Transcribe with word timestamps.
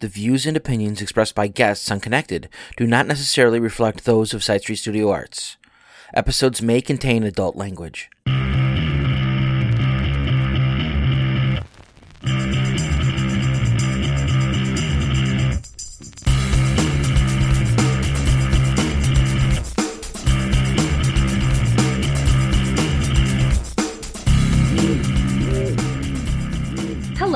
The 0.00 0.06
views 0.06 0.46
and 0.46 0.56
opinions 0.56 1.02
expressed 1.02 1.34
by 1.34 1.48
guests 1.48 1.90
on 1.90 1.98
Connected 1.98 2.48
do 2.76 2.86
not 2.86 3.08
necessarily 3.08 3.58
reflect 3.58 4.04
those 4.04 4.32
of 4.32 4.44
Side 4.44 4.60
Street 4.60 4.76
Studio 4.76 5.10
Arts. 5.10 5.56
Episodes 6.14 6.62
may 6.62 6.80
contain 6.80 7.24
adult 7.24 7.56
language. 7.56 8.08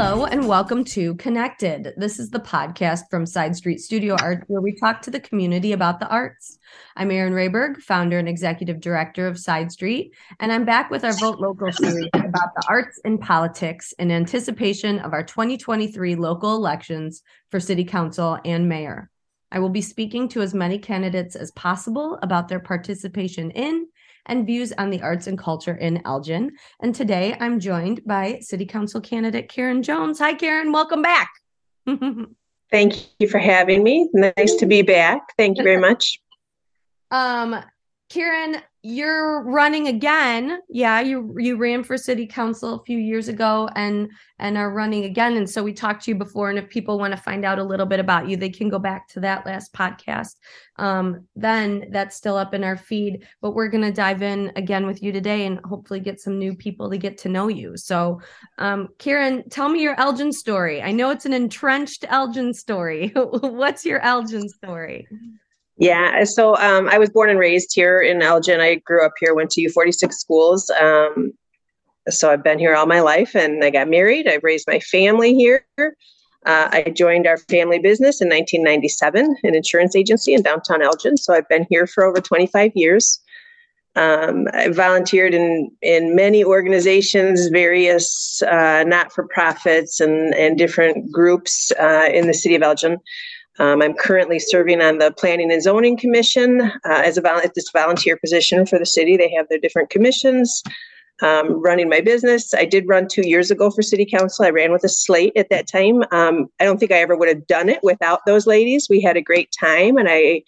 Hello 0.04 0.24
and 0.24 0.48
welcome 0.48 0.82
to 0.82 1.14
Connected. 1.14 1.94
This 1.96 2.18
is 2.18 2.28
the 2.28 2.40
podcast 2.40 3.02
from 3.08 3.24
Side 3.24 3.54
Street 3.54 3.78
Studio 3.78 4.16
Art 4.20 4.42
where 4.48 4.60
we 4.60 4.74
talk 4.74 5.00
to 5.02 5.12
the 5.12 5.20
community 5.20 5.70
about 5.70 6.00
the 6.00 6.08
arts. 6.08 6.58
I'm 6.96 7.12
Erin 7.12 7.34
Rayberg, 7.34 7.76
founder 7.76 8.18
and 8.18 8.28
executive 8.28 8.80
director 8.80 9.28
of 9.28 9.38
Side 9.38 9.70
Street, 9.70 10.12
and 10.40 10.52
I'm 10.52 10.64
back 10.64 10.90
with 10.90 11.04
our 11.04 11.12
Vote 11.12 11.38
Local 11.38 11.70
series 11.70 12.10
about 12.14 12.52
the 12.56 12.64
arts 12.68 12.98
and 13.04 13.20
politics 13.20 13.94
in 14.00 14.10
anticipation 14.10 14.98
of 14.98 15.12
our 15.12 15.22
2023 15.22 16.16
local 16.16 16.56
elections 16.56 17.22
for 17.52 17.60
city 17.60 17.84
council 17.84 18.40
and 18.44 18.68
mayor. 18.68 19.08
I 19.52 19.60
will 19.60 19.68
be 19.68 19.82
speaking 19.82 20.28
to 20.30 20.42
as 20.42 20.52
many 20.52 20.80
candidates 20.80 21.36
as 21.36 21.52
possible 21.52 22.18
about 22.22 22.48
their 22.48 22.58
participation 22.58 23.52
in 23.52 23.86
and 24.26 24.46
views 24.46 24.72
on 24.78 24.90
the 24.90 25.02
arts 25.02 25.26
and 25.26 25.38
culture 25.38 25.74
in 25.74 26.02
Elgin. 26.04 26.52
And 26.80 26.94
today 26.94 27.36
I'm 27.40 27.60
joined 27.60 28.04
by 28.04 28.38
City 28.40 28.66
Council 28.66 29.00
candidate 29.00 29.48
Karen 29.48 29.82
Jones. 29.82 30.18
Hi, 30.18 30.34
Karen. 30.34 30.72
Welcome 30.72 31.02
back. 31.02 31.30
Thank 32.70 32.94
you 33.18 33.28
for 33.28 33.38
having 33.38 33.82
me. 33.82 34.08
Nice 34.12 34.54
to 34.56 34.66
be 34.66 34.82
back. 34.82 35.20
Thank 35.36 35.58
you 35.58 35.64
very 35.64 35.80
much. 35.88 36.20
Um, 37.10 37.56
Karen, 38.08 38.56
you're 38.84 39.44
running 39.44 39.86
again. 39.86 40.58
Yeah, 40.68 41.00
you 41.00 41.36
you 41.38 41.56
ran 41.56 41.84
for 41.84 41.96
city 41.96 42.26
council 42.26 42.74
a 42.74 42.84
few 42.84 42.98
years 42.98 43.28
ago 43.28 43.68
and 43.76 44.10
and 44.40 44.58
are 44.58 44.72
running 44.72 45.04
again. 45.04 45.36
And 45.36 45.48
so 45.48 45.62
we 45.62 45.72
talked 45.72 46.04
to 46.04 46.10
you 46.10 46.16
before. 46.16 46.50
And 46.50 46.58
if 46.58 46.68
people 46.68 46.98
want 46.98 47.12
to 47.14 47.22
find 47.22 47.44
out 47.44 47.60
a 47.60 47.64
little 47.64 47.86
bit 47.86 48.00
about 48.00 48.28
you, 48.28 48.36
they 48.36 48.50
can 48.50 48.68
go 48.68 48.80
back 48.80 49.06
to 49.10 49.20
that 49.20 49.46
last 49.46 49.72
podcast. 49.72 50.34
Um, 50.76 51.28
then 51.36 51.90
that's 51.92 52.16
still 52.16 52.36
up 52.36 52.54
in 52.54 52.64
our 52.64 52.76
feed. 52.76 53.24
But 53.40 53.52
we're 53.52 53.68
gonna 53.68 53.92
dive 53.92 54.22
in 54.22 54.50
again 54.56 54.84
with 54.86 55.00
you 55.00 55.12
today 55.12 55.46
and 55.46 55.60
hopefully 55.64 56.00
get 56.00 56.20
some 56.20 56.36
new 56.36 56.54
people 56.56 56.90
to 56.90 56.98
get 56.98 57.18
to 57.18 57.28
know 57.28 57.46
you. 57.46 57.76
So 57.76 58.20
um, 58.58 58.88
Karen, 58.98 59.48
tell 59.48 59.68
me 59.68 59.80
your 59.80 59.98
Elgin 60.00 60.32
story. 60.32 60.82
I 60.82 60.90
know 60.90 61.10
it's 61.10 61.26
an 61.26 61.32
entrenched 61.32 62.04
Elgin 62.08 62.52
story. 62.52 63.12
What's 63.14 63.84
your 63.84 64.00
Elgin 64.00 64.48
story? 64.48 65.06
Yeah, 65.82 66.22
so 66.22 66.56
um, 66.58 66.88
I 66.90 66.98
was 66.98 67.10
born 67.10 67.28
and 67.28 67.40
raised 67.40 67.74
here 67.74 68.00
in 68.00 68.22
Elgin. 68.22 68.60
I 68.60 68.76
grew 68.76 69.04
up 69.04 69.14
here, 69.18 69.34
went 69.34 69.50
to 69.50 69.62
U46 69.62 70.12
schools. 70.12 70.70
Um, 70.80 71.32
so 72.08 72.30
I've 72.30 72.44
been 72.44 72.60
here 72.60 72.76
all 72.76 72.86
my 72.86 73.00
life 73.00 73.34
and 73.34 73.64
I 73.64 73.70
got 73.70 73.88
married. 73.88 74.28
I 74.28 74.38
raised 74.44 74.68
my 74.68 74.78
family 74.78 75.34
here. 75.34 75.66
Uh, 75.76 75.88
I 76.70 76.92
joined 76.96 77.26
our 77.26 77.36
family 77.36 77.80
business 77.80 78.20
in 78.20 78.28
1997, 78.28 79.38
an 79.42 79.54
insurance 79.56 79.96
agency 79.96 80.34
in 80.34 80.42
downtown 80.42 80.82
Elgin. 80.82 81.16
So 81.16 81.34
I've 81.34 81.48
been 81.48 81.66
here 81.68 81.88
for 81.88 82.04
over 82.04 82.20
25 82.20 82.70
years. 82.76 83.18
Um, 83.96 84.46
I 84.54 84.68
volunteered 84.68 85.34
in 85.34 85.68
in 85.82 86.14
many 86.14 86.44
organizations, 86.44 87.48
various 87.48 88.40
uh, 88.42 88.84
not 88.86 89.12
for 89.12 89.26
profits, 89.26 89.98
and 89.98 90.32
and 90.34 90.56
different 90.56 91.10
groups 91.10 91.72
uh, 91.78 92.08
in 92.10 92.28
the 92.28 92.34
city 92.34 92.54
of 92.54 92.62
Elgin. 92.62 92.98
Um, 93.58 93.82
I'm 93.82 93.94
currently 93.94 94.38
serving 94.38 94.80
on 94.80 94.98
the 94.98 95.12
Planning 95.12 95.52
and 95.52 95.62
Zoning 95.62 95.96
Commission 95.96 96.60
uh, 96.60 96.70
as 96.84 97.18
a 97.18 97.20
vol- 97.20 97.40
this 97.54 97.70
volunteer 97.70 98.16
position 98.16 98.66
for 98.66 98.78
the 98.78 98.86
city. 98.86 99.16
They 99.16 99.32
have 99.36 99.48
their 99.48 99.58
different 99.58 99.90
commissions. 99.90 100.62
Um, 101.20 101.62
running 101.62 101.88
my 101.88 102.00
business, 102.00 102.52
I 102.52 102.64
did 102.64 102.88
run 102.88 103.06
two 103.06 103.28
years 103.28 103.50
ago 103.50 103.70
for 103.70 103.82
city 103.82 104.04
council. 104.04 104.44
I 104.44 104.50
ran 104.50 104.72
with 104.72 104.82
a 104.82 104.88
slate 104.88 105.34
at 105.36 105.50
that 105.50 105.68
time. 105.68 106.02
Um, 106.10 106.48
I 106.58 106.64
don't 106.64 106.78
think 106.78 106.90
I 106.90 106.98
ever 106.98 107.16
would 107.16 107.28
have 107.28 107.46
done 107.46 107.68
it 107.68 107.80
without 107.82 108.20
those 108.26 108.46
ladies. 108.46 108.88
We 108.90 109.00
had 109.00 109.16
a 109.16 109.22
great 109.22 109.54
time, 109.58 109.98
and 109.98 110.08
I, 110.10 110.42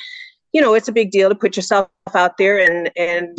you 0.52 0.60
know, 0.60 0.74
it's 0.74 0.88
a 0.88 0.92
big 0.92 1.12
deal 1.12 1.28
to 1.28 1.34
put 1.34 1.56
yourself 1.56 1.88
out 2.14 2.38
there 2.38 2.58
and 2.58 2.90
and 2.96 3.38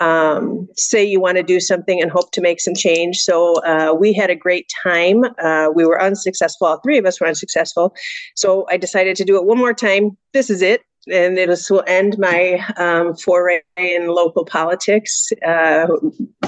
um, 0.00 0.68
say 0.74 1.04
you 1.04 1.20
want 1.20 1.36
to 1.36 1.42
do 1.42 1.60
something 1.60 2.00
and 2.00 2.10
hope 2.10 2.30
to 2.32 2.40
make 2.40 2.60
some 2.60 2.74
change. 2.74 3.18
So 3.18 3.54
uh, 3.62 3.94
we 3.98 4.12
had 4.12 4.30
a 4.30 4.36
great 4.36 4.70
time. 4.82 5.24
Uh, 5.42 5.68
we 5.74 5.84
were 5.84 6.00
unsuccessful. 6.00 6.66
All 6.66 6.80
three 6.80 6.98
of 6.98 7.06
us 7.06 7.20
were 7.20 7.26
unsuccessful. 7.26 7.94
So 8.34 8.66
I 8.70 8.76
decided 8.76 9.16
to 9.16 9.24
do 9.24 9.36
it 9.36 9.44
one 9.44 9.58
more 9.58 9.74
time. 9.74 10.16
This 10.32 10.50
is 10.50 10.62
it. 10.62 10.82
And 11.08 11.38
it 11.38 11.48
will 11.70 11.84
end 11.86 12.18
my 12.18 12.64
um, 12.76 13.14
foray 13.14 13.62
in 13.76 14.08
local 14.08 14.44
politics, 14.44 15.28
uh, 15.46 15.86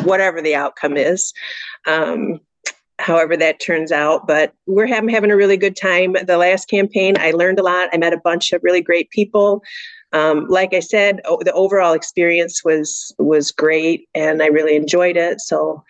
whatever 0.03 0.43
the 0.43 0.57
outcome 0.57 0.97
is. 0.97 1.33
Um, 1.87 2.41
however 3.01 3.37
that 3.37 3.61
turns 3.61 3.93
out. 3.93 4.27
But 4.27 4.53
we're 4.67 4.89
having, 4.89 5.09
having 5.09 5.31
a 5.31 5.37
really 5.37 5.57
good 5.57 5.77
time. 5.77 6.17
The 6.27 6.37
last 6.37 6.69
campaign, 6.69 7.15
I 7.17 7.31
learned 7.31 7.61
a 7.61 7.63
lot. 7.63 7.89
I 7.93 7.97
met 7.97 8.13
a 8.13 8.21
bunch 8.23 8.53
of 8.53 8.61
really 8.65 8.83
great 8.83 9.11
people 9.11 9.63
um, 10.13 10.47
like 10.49 10.73
I 10.75 10.81
said, 10.81 11.21
o- 11.25 11.41
the 11.43 11.53
overall 11.53 11.93
experience 11.93 12.65
was 12.65 13.15
was 13.19 13.53
great, 13.53 14.09
and 14.15 14.43
I 14.43 14.47
really 14.47 14.77
enjoyed 14.77 15.17
it. 15.17 15.41
So 15.41 15.85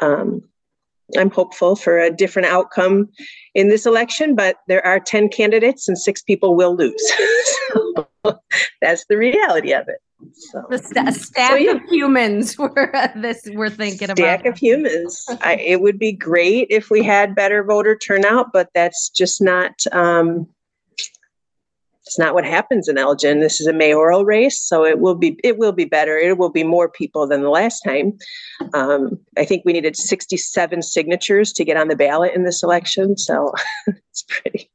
um, 0.00 0.42
I'm 1.16 1.30
hopeful 1.30 1.76
for 1.76 1.98
a 1.98 2.10
different 2.10 2.48
outcome 2.48 3.08
in 3.54 3.68
this 3.68 3.86
election. 3.86 4.34
But 4.34 4.56
there 4.68 4.84
are 4.86 5.00
ten 5.00 5.28
candidates, 5.28 5.88
and 5.88 5.98
six 5.98 6.22
people 6.22 6.54
will 6.54 6.76
lose. 6.76 7.12
so 8.24 8.38
that's 8.80 9.04
the 9.08 9.16
reality 9.16 9.72
of 9.72 9.88
it. 9.88 9.98
So, 10.32 10.64
the 10.70 10.78
st- 10.78 11.14
stack 11.14 11.50
so, 11.50 11.56
yeah. 11.56 11.72
of 11.72 11.82
humans 11.90 12.56
were 12.58 12.90
this 13.16 13.42
we're 13.52 13.68
thinking 13.68 14.06
stack 14.06 14.18
about. 14.18 14.40
Stack 14.40 14.46
of 14.46 14.58
humans. 14.58 15.24
I, 15.42 15.56
it 15.56 15.80
would 15.80 15.98
be 15.98 16.12
great 16.12 16.68
if 16.70 16.90
we 16.90 17.02
had 17.02 17.34
better 17.34 17.62
voter 17.64 17.96
turnout, 17.96 18.52
but 18.52 18.68
that's 18.74 19.08
just 19.10 19.42
not. 19.42 19.72
Um, 19.92 20.48
it's 22.06 22.18
not 22.18 22.34
what 22.34 22.44
happens 22.44 22.88
in 22.88 22.98
Elgin. 22.98 23.40
This 23.40 23.60
is 23.60 23.66
a 23.66 23.72
mayoral 23.72 24.24
race, 24.24 24.60
so 24.60 24.84
it 24.84 25.00
will 25.00 25.16
be 25.16 25.38
it 25.42 25.58
will 25.58 25.72
be 25.72 25.84
better. 25.84 26.16
It 26.16 26.38
will 26.38 26.50
be 26.50 26.62
more 26.62 26.88
people 26.88 27.26
than 27.26 27.42
the 27.42 27.50
last 27.50 27.80
time. 27.80 28.16
Um, 28.74 29.18
I 29.36 29.44
think 29.44 29.64
we 29.64 29.72
needed 29.72 29.96
67 29.96 30.82
signatures 30.82 31.52
to 31.54 31.64
get 31.64 31.76
on 31.76 31.88
the 31.88 31.96
ballot 31.96 32.32
in 32.34 32.44
this 32.44 32.62
election, 32.62 33.16
so 33.16 33.52
it's 33.86 34.24
pretty 34.28 34.70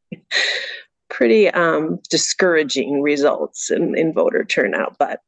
pretty 1.09 1.49
um, 1.51 1.99
discouraging 2.09 3.01
results 3.01 3.71
in, 3.71 3.97
in 3.97 4.13
voter 4.13 4.43
turnout. 4.43 4.97
But 4.97 5.21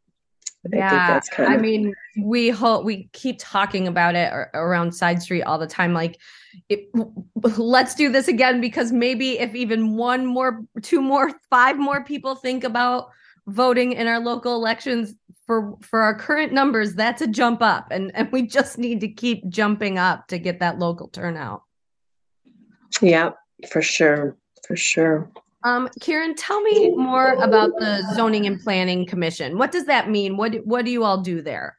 yeah, 0.72 1.20
I, 1.38 1.44
I 1.46 1.58
mean, 1.58 1.94
we 2.18 2.50
hope 2.50 2.86
we 2.86 3.10
keep 3.12 3.38
talking 3.40 3.88
about 3.88 4.16
it 4.16 4.32
around 4.54 4.94
Side 4.94 5.22
Street 5.22 5.44
all 5.44 5.58
the 5.58 5.68
time. 5.68 5.94
Like, 5.94 6.20
it, 6.70 6.90
let's 7.58 7.96
do 7.96 8.10
this 8.10 8.28
again 8.28 8.62
because 8.62 8.92
maybe 8.92 9.40
if 9.40 9.56
even 9.56 9.96
one 9.96 10.26
more, 10.26 10.64
two 10.82 11.02
more, 11.02 11.32
five 11.50 11.78
more 11.78 12.04
people 12.04 12.36
think 12.36 12.64
about 12.64 13.10
voting 13.48 13.92
in 13.92 14.08
our 14.08 14.20
local 14.20 14.56
elections 14.56 15.16
for 15.46 15.76
for 15.82 16.02
our 16.02 16.16
current 16.16 16.54
numbers, 16.54 16.96
that's 16.96 17.22
a 17.22 17.28
jump 17.28 17.62
up, 17.62 17.88
and 17.92 18.12
and 18.16 18.32
we 18.32 18.44
just 18.44 18.78
need 18.78 19.02
to 19.02 19.10
keep 19.10 19.48
jumping 19.50 19.98
up 19.98 20.28
to 20.28 20.40
get 20.40 20.60
that 20.60 20.80
local 20.80 21.10
turnout. 21.10 21.64
Yeah, 23.02 23.32
for 23.70 23.82
sure, 23.82 24.38
for 24.66 24.78
sure. 24.78 25.30
Um, 25.64 25.90
Karen, 26.02 26.36
tell 26.36 26.62
me 26.62 26.92
more 26.92 27.34
about 27.34 27.72
the 27.80 28.06
Zoning 28.16 28.46
and 28.48 28.60
Planning 28.62 29.06
Commission. 29.06 29.58
What 29.58 29.72
does 29.72 29.86
that 29.86 30.10
mean? 30.10 30.36
What 30.36 30.56
what 30.66 30.84
do 30.86 30.92
you 30.92 31.04
all 31.04 31.22
do 31.22 31.42
there? 31.42 31.78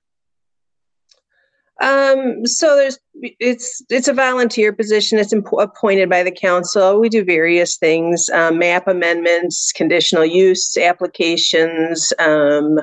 Um, 1.81 2.47
so 2.47 2.77
there's 2.77 2.99
it's 3.41 3.83
it's 3.91 4.09
a 4.09 4.12
volunteer 4.12 4.73
position. 4.73 5.19
It's 5.19 5.33
imp- 5.33 5.53
appointed 5.59 6.09
by 6.09 6.23
the 6.23 6.31
council. 6.31 7.00
We 7.00 7.09
do 7.09 7.25
various 7.25 7.77
things: 7.77 8.31
um, 8.31 8.59
map 8.59 8.89
amendments, 8.89 9.73
conditional 9.73 10.25
use 10.25 10.76
applications. 10.79 12.12
Um, 12.19 12.81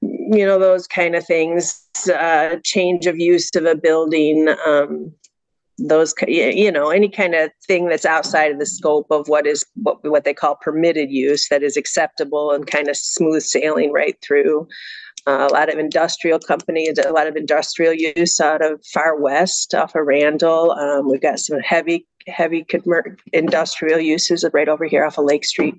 you 0.00 0.46
know 0.46 0.58
those 0.58 0.86
kind 0.86 1.14
of 1.14 1.26
things. 1.26 1.82
Uh, 2.12 2.56
change 2.62 3.06
of 3.06 3.18
use 3.18 3.50
of 3.56 3.64
a 3.64 3.74
building. 3.74 4.48
Um, 4.64 5.12
those 5.78 6.14
you 6.26 6.72
know 6.72 6.88
any 6.88 7.08
kind 7.08 7.34
of 7.34 7.50
thing 7.66 7.88
that's 7.88 8.06
outside 8.06 8.50
of 8.50 8.58
the 8.58 8.66
scope 8.66 9.06
of 9.10 9.28
what 9.28 9.46
is 9.46 9.64
what 9.82 9.98
what 10.08 10.24
they 10.24 10.32
call 10.32 10.56
permitted 10.56 11.10
use 11.10 11.48
that 11.48 11.62
is 11.62 11.76
acceptable 11.76 12.50
and 12.50 12.66
kind 12.66 12.88
of 12.88 12.96
smooth 12.96 13.42
sailing 13.42 13.92
right 13.92 14.16
through. 14.22 14.66
Uh, 15.26 15.48
a 15.50 15.52
lot 15.52 15.68
of 15.68 15.78
industrial 15.78 16.38
companies 16.38 16.98
a 17.04 17.12
lot 17.12 17.26
of 17.26 17.36
industrial 17.36 17.92
use 17.92 18.40
out 18.40 18.64
of 18.64 18.80
far 18.86 19.20
west 19.20 19.74
off 19.74 19.94
of 19.94 20.06
randall. 20.06 20.70
Um, 20.72 21.10
we've 21.10 21.20
got 21.20 21.40
some 21.40 21.58
heavy 21.60 22.06
heavy 22.26 22.66
industrial 23.32 24.00
uses 24.00 24.44
right 24.52 24.68
over 24.68 24.84
here 24.84 25.04
off 25.04 25.18
of 25.18 25.24
lake 25.24 25.44
street 25.44 25.74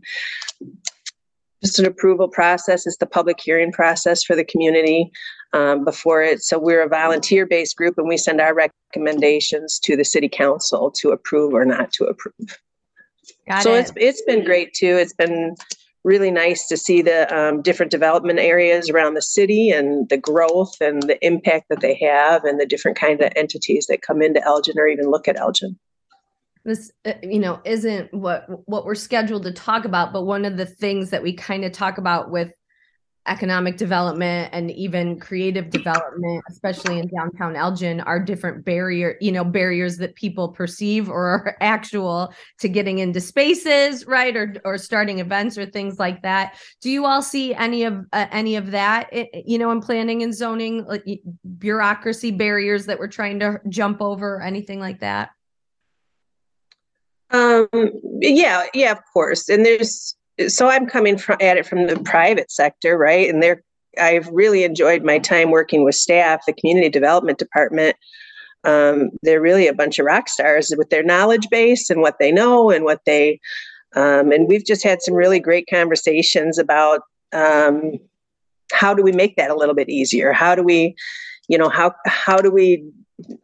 just 1.64 1.80
an 1.80 1.86
approval 1.86 2.28
process 2.28 2.86
it's 2.86 2.98
the 2.98 3.06
public 3.06 3.40
hearing 3.40 3.72
process 3.72 4.24
for 4.24 4.36
the 4.36 4.46
community 4.46 5.12
um, 5.54 5.84
before 5.84 6.22
it 6.22 6.42
so 6.42 6.60
we're 6.60 6.84
a 6.84 6.90
volunteer 6.90 7.46
based 7.46 7.76
group 7.76 7.96
and 7.98 8.08
we 8.08 8.18
send 8.18 8.40
our 8.42 8.54
recommendations 8.54 9.80
to 9.80 9.96
the 9.96 10.06
city 10.06 10.30
council 10.30 10.92
to 10.92 11.10
approve 11.10 11.54
or 11.54 11.66
not 11.66 11.92
to 11.92 12.06
approve 12.06 12.60
Got 13.48 13.64
so 13.64 13.74
it. 13.74 13.80
it's 13.80 13.92
it's 13.96 14.22
been 14.24 14.44
great 14.44 14.74
too. 14.74 14.98
It's 14.98 15.14
been 15.14 15.56
really 16.04 16.32
nice 16.32 16.68
to 16.68 16.78
see 16.78 17.02
the 17.02 17.34
um, 17.36 17.62
different 17.62 17.92
development 17.92 18.40
areas 18.40 18.90
around 18.90 19.16
the 19.16 19.22
city 19.22 19.70
and 19.72 20.08
the 20.10 20.18
growth 20.18 20.80
and 20.80 21.04
the 21.04 21.24
impact 21.26 21.66
that 21.70 21.82
they 21.82 21.96
have 21.96 22.46
and 22.46 22.60
the 22.60 22.66
different 22.66 22.98
kind 22.98 23.22
of 23.22 23.32
entities 23.36 23.88
that 23.88 24.02
come 24.02 24.22
into 24.22 24.44
Elgin 24.46 24.78
or 24.78 24.88
even 24.88 25.10
look 25.10 25.28
at 25.28 25.38
Elgin 25.38 25.78
this 26.68 26.92
uh, 27.06 27.14
you 27.24 27.40
know 27.40 27.60
isn't 27.66 28.14
what 28.14 28.46
what 28.68 28.86
we're 28.86 28.94
scheduled 28.94 29.44
to 29.44 29.52
talk 29.52 29.86
about 29.86 30.14
but 30.14 30.24
one 30.24 30.46
of 30.46 30.58
the 30.58 30.66
things 30.66 31.10
that 31.10 31.24
we 31.24 31.34
kind 31.34 31.64
of 31.64 31.72
talk 31.72 31.98
about 31.98 32.30
with 32.30 32.52
economic 33.26 33.76
development 33.78 34.50
and 34.54 34.72
even 34.72 35.20
creative 35.20 35.70
development 35.70 36.44
especially 36.50 37.00
in 37.00 37.08
downtown 37.08 37.56
elgin 37.56 38.02
are 38.02 38.20
different 38.20 38.64
barrier 38.66 39.18
you 39.22 39.32
know 39.32 39.44
barriers 39.44 39.98
that 39.98 40.16
people 40.16 40.50
perceive 40.50 41.10
or 41.10 41.26
are 41.26 41.58
actual 41.62 42.34
to 42.60 42.68
getting 42.68 43.00
into 43.00 43.20
spaces 43.22 44.06
right 44.06 44.36
or 44.36 44.56
or 44.66 44.78
starting 44.78 45.20
events 45.20 45.58
or 45.58 45.66
things 45.66 46.00
like 46.00 46.22
that. 46.22 46.58
Do 46.82 46.90
you 46.90 47.06
all 47.06 47.22
see 47.22 47.54
any 47.54 47.84
of 47.84 48.06
uh, 48.14 48.28
any 48.32 48.56
of 48.56 48.72
that 48.72 49.10
you 49.46 49.58
know 49.58 49.72
in 49.72 49.82
planning 49.82 50.24
and 50.24 50.34
zoning 50.34 50.86
like 50.86 51.04
bureaucracy 51.58 52.32
barriers 52.32 52.86
that 52.86 53.00
we're 53.00 53.08
trying 53.08 53.40
to 53.40 53.60
jump 53.68 54.02
over 54.02 54.42
anything 54.42 54.80
like 54.80 55.02
that 55.02 55.30
um, 57.32 57.68
yeah, 58.22 58.66
yeah, 58.74 58.92
of 58.92 59.00
course. 59.14 59.50
And 59.50 59.66
there's 59.66 60.16
so 60.48 60.70
I'm 60.70 60.86
coming 60.86 61.18
from 61.18 61.38
at 61.42 61.58
it 61.58 61.66
from 61.66 61.88
the 61.88 62.00
private 62.00 62.52
sector, 62.52 62.98
right? 62.98 63.30
And 63.30 63.42
there, 63.42 63.64
I've 64.00 64.28
really 64.28 64.64
enjoyed 64.64 65.04
my 65.04 65.18
time 65.18 65.50
working 65.50 65.84
with 65.84 65.96
staff, 65.96 66.46
the 66.46 66.54
community 66.54 66.90
development 66.90 67.40
department. 67.40 67.96
Um, 68.64 69.12
they're 69.24 69.42
really 69.42 69.68
a 69.68 69.74
bunch 69.74 69.98
of 69.98 70.06
rock 70.06 70.30
stars 70.30 70.74
with 70.78 70.90
their 70.90 71.04
knowledge 71.04 71.48
base 71.50 71.90
and 71.90 72.02
what 72.02 72.20
they 72.20 72.32
know 72.32 72.70
and 72.70 72.84
what 72.84 73.02
they. 73.06 73.40
Um, 73.96 74.32
and 74.32 74.48
we've 74.48 74.66
just 74.66 74.84
had 74.84 75.02
some 75.02 75.16
really 75.16 75.40
great 75.40 75.68
conversations 75.70 76.60
about 76.60 77.02
um, 77.34 77.94
how 78.72 78.94
do 78.94 79.02
we 79.02 79.12
make 79.12 79.38
that 79.38 79.50
a 79.50 79.56
little 79.56 79.76
bit 79.76 79.90
easier? 79.90 80.34
How 80.34 80.54
do 80.54 80.64
we, 80.64 80.96
you 81.48 81.58
know, 81.58 81.70
how 81.70 81.94
how 82.06 82.38
do 82.38 82.52
we 82.52 82.84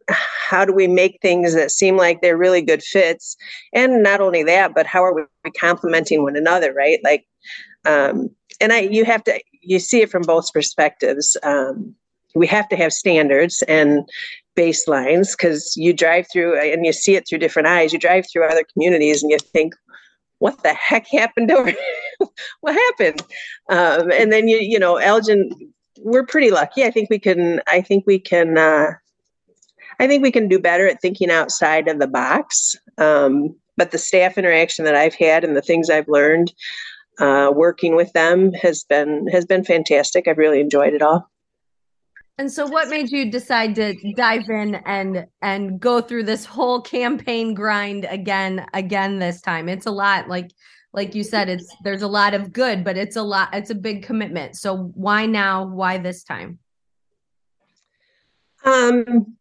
how 0.08 0.64
do 0.64 0.72
we 0.72 0.86
make 0.86 1.18
things 1.20 1.54
that 1.54 1.70
seem 1.70 1.96
like 1.96 2.20
they're 2.20 2.36
really 2.36 2.62
good 2.62 2.82
fits? 2.82 3.36
And 3.72 4.02
not 4.02 4.20
only 4.20 4.42
that 4.44 4.74
but 4.74 4.86
how 4.86 5.04
are 5.04 5.14
we 5.14 5.50
complementing 5.58 6.22
one 6.22 6.36
another 6.36 6.72
right? 6.72 7.00
Like 7.02 7.26
um, 7.84 8.30
and 8.60 8.72
i 8.72 8.80
you 8.80 9.04
have 9.04 9.24
to 9.24 9.40
you 9.62 9.78
see 9.78 10.02
it 10.02 10.10
from 10.10 10.22
both 10.22 10.52
perspectives. 10.52 11.36
Um, 11.42 11.94
we 12.34 12.46
have 12.48 12.68
to 12.68 12.76
have 12.76 12.92
standards 12.92 13.62
and 13.68 14.08
baselines 14.56 15.36
because 15.36 15.74
you 15.76 15.92
drive 15.92 16.26
through 16.32 16.58
and 16.58 16.84
you 16.84 16.92
see 16.92 17.16
it 17.16 17.26
through 17.28 17.38
different 17.38 17.68
eyes. 17.68 17.92
You 17.92 17.98
drive 17.98 18.26
through 18.30 18.44
other 18.44 18.64
communities 18.72 19.22
and 19.22 19.30
you 19.30 19.38
think 19.38 19.74
what 20.38 20.62
the 20.62 20.74
heck 20.74 21.06
happened 21.08 21.50
over 21.50 21.72
what 22.60 22.74
happened? 22.74 23.22
Um, 23.70 24.10
and 24.10 24.32
then 24.32 24.48
you 24.48 24.58
you 24.58 24.78
know 24.78 24.96
elgin 24.96 25.50
we're 26.00 26.26
pretty 26.26 26.50
lucky. 26.50 26.84
I 26.84 26.90
think 26.90 27.08
we 27.10 27.18
can 27.18 27.60
i 27.66 27.80
think 27.80 28.04
we 28.06 28.18
can 28.18 28.58
uh, 28.58 28.92
I 30.00 30.06
think 30.06 30.22
we 30.22 30.32
can 30.32 30.48
do 30.48 30.58
better 30.58 30.86
at 30.86 31.00
thinking 31.00 31.30
outside 31.30 31.88
of 31.88 31.98
the 31.98 32.06
box. 32.06 32.74
Um, 32.98 33.56
but 33.76 33.90
the 33.90 33.98
staff 33.98 34.38
interaction 34.38 34.84
that 34.84 34.94
I've 34.94 35.14
had 35.14 35.44
and 35.44 35.56
the 35.56 35.62
things 35.62 35.90
I've 35.90 36.08
learned 36.08 36.52
uh, 37.18 37.50
working 37.54 37.96
with 37.96 38.12
them 38.12 38.52
has 38.54 38.84
been 38.84 39.26
has 39.28 39.44
been 39.44 39.64
fantastic. 39.64 40.26
I've 40.26 40.38
really 40.38 40.60
enjoyed 40.60 40.94
it 40.94 41.02
all. 41.02 41.30
And 42.36 42.50
so 42.50 42.66
what 42.66 42.88
made 42.88 43.12
you 43.12 43.30
decide 43.30 43.76
to 43.76 43.94
dive 44.16 44.48
in 44.48 44.76
and 44.86 45.26
and 45.40 45.78
go 45.78 46.00
through 46.00 46.24
this 46.24 46.44
whole 46.44 46.80
campaign 46.80 47.54
grind 47.54 48.06
again 48.08 48.66
again 48.74 49.18
this 49.18 49.40
time? 49.40 49.68
It's 49.68 49.86
a 49.86 49.92
lot 49.92 50.28
like 50.28 50.50
like 50.92 51.14
you 51.14 51.22
said 51.22 51.48
it's 51.48 51.72
there's 51.84 52.02
a 52.02 52.08
lot 52.08 52.34
of 52.34 52.52
good, 52.52 52.82
but 52.82 52.96
it's 52.96 53.16
a 53.16 53.22
lot 53.22 53.50
it's 53.52 53.70
a 53.70 53.74
big 53.74 54.02
commitment. 54.02 54.56
So 54.56 54.92
why 54.94 55.26
now? 55.26 55.66
Why 55.66 55.98
this 55.98 56.24
time? 56.24 56.58
Um 58.64 59.36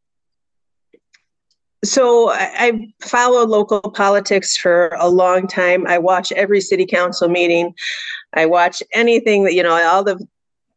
so 1.83 2.31
I, 2.31 2.88
follow 3.01 3.45
local 3.45 3.81
politics 3.81 4.57
for 4.57 4.89
a 5.00 5.09
long 5.09 5.47
time. 5.47 5.85
I 5.88 5.97
watch 5.97 6.31
every 6.31 6.62
city 6.62 6.85
council 6.85 7.27
meeting. 7.27 7.74
I 8.33 8.45
watch 8.45 8.81
anything 8.94 9.44
that 9.44 9.53
you 9.53 9.63
know, 9.63 9.75
all 9.75 10.03
the 10.03 10.25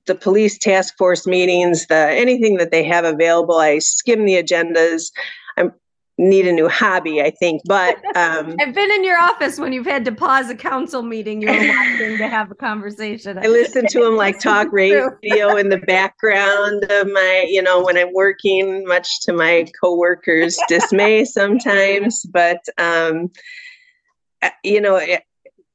the 0.06 0.14
police 0.14 0.56
task 0.56 0.96
force 0.96 1.26
meetings, 1.26 1.86
the 1.86 1.96
anything 1.96 2.56
that 2.56 2.70
they 2.70 2.84
have 2.84 3.04
available. 3.04 3.56
I 3.56 3.78
skim 3.78 4.24
the 4.24 4.42
agendas 4.42 5.10
need 6.18 6.46
a 6.46 6.52
new 6.52 6.68
hobby, 6.68 7.20
I 7.20 7.30
think. 7.30 7.62
But 7.66 7.96
um, 8.16 8.56
I've 8.60 8.74
been 8.74 8.90
in 8.90 9.04
your 9.04 9.18
office 9.18 9.58
when 9.58 9.72
you've 9.72 9.86
had 9.86 10.04
to 10.06 10.12
pause 10.12 10.48
a 10.50 10.54
council 10.54 11.02
meeting. 11.02 11.42
You're 11.42 11.52
watching 11.76 12.18
to 12.18 12.28
have 12.28 12.50
a 12.50 12.54
conversation. 12.54 13.38
I 13.38 13.46
listen 13.46 13.86
to 13.88 14.04
them 14.04 14.16
like 14.16 14.38
talk 14.40 14.72
radio 14.72 15.56
in 15.56 15.68
the 15.68 15.82
background 15.86 16.84
of 16.84 17.08
my, 17.08 17.46
you 17.48 17.62
know, 17.62 17.82
when 17.82 17.96
I'm 17.96 18.12
working, 18.12 18.86
much 18.86 19.20
to 19.22 19.32
my 19.32 19.66
coworkers' 19.80 20.58
dismay 20.68 21.24
sometimes. 21.24 22.24
But 22.32 22.60
um, 22.78 23.30
you 24.62 24.80
know. 24.80 25.00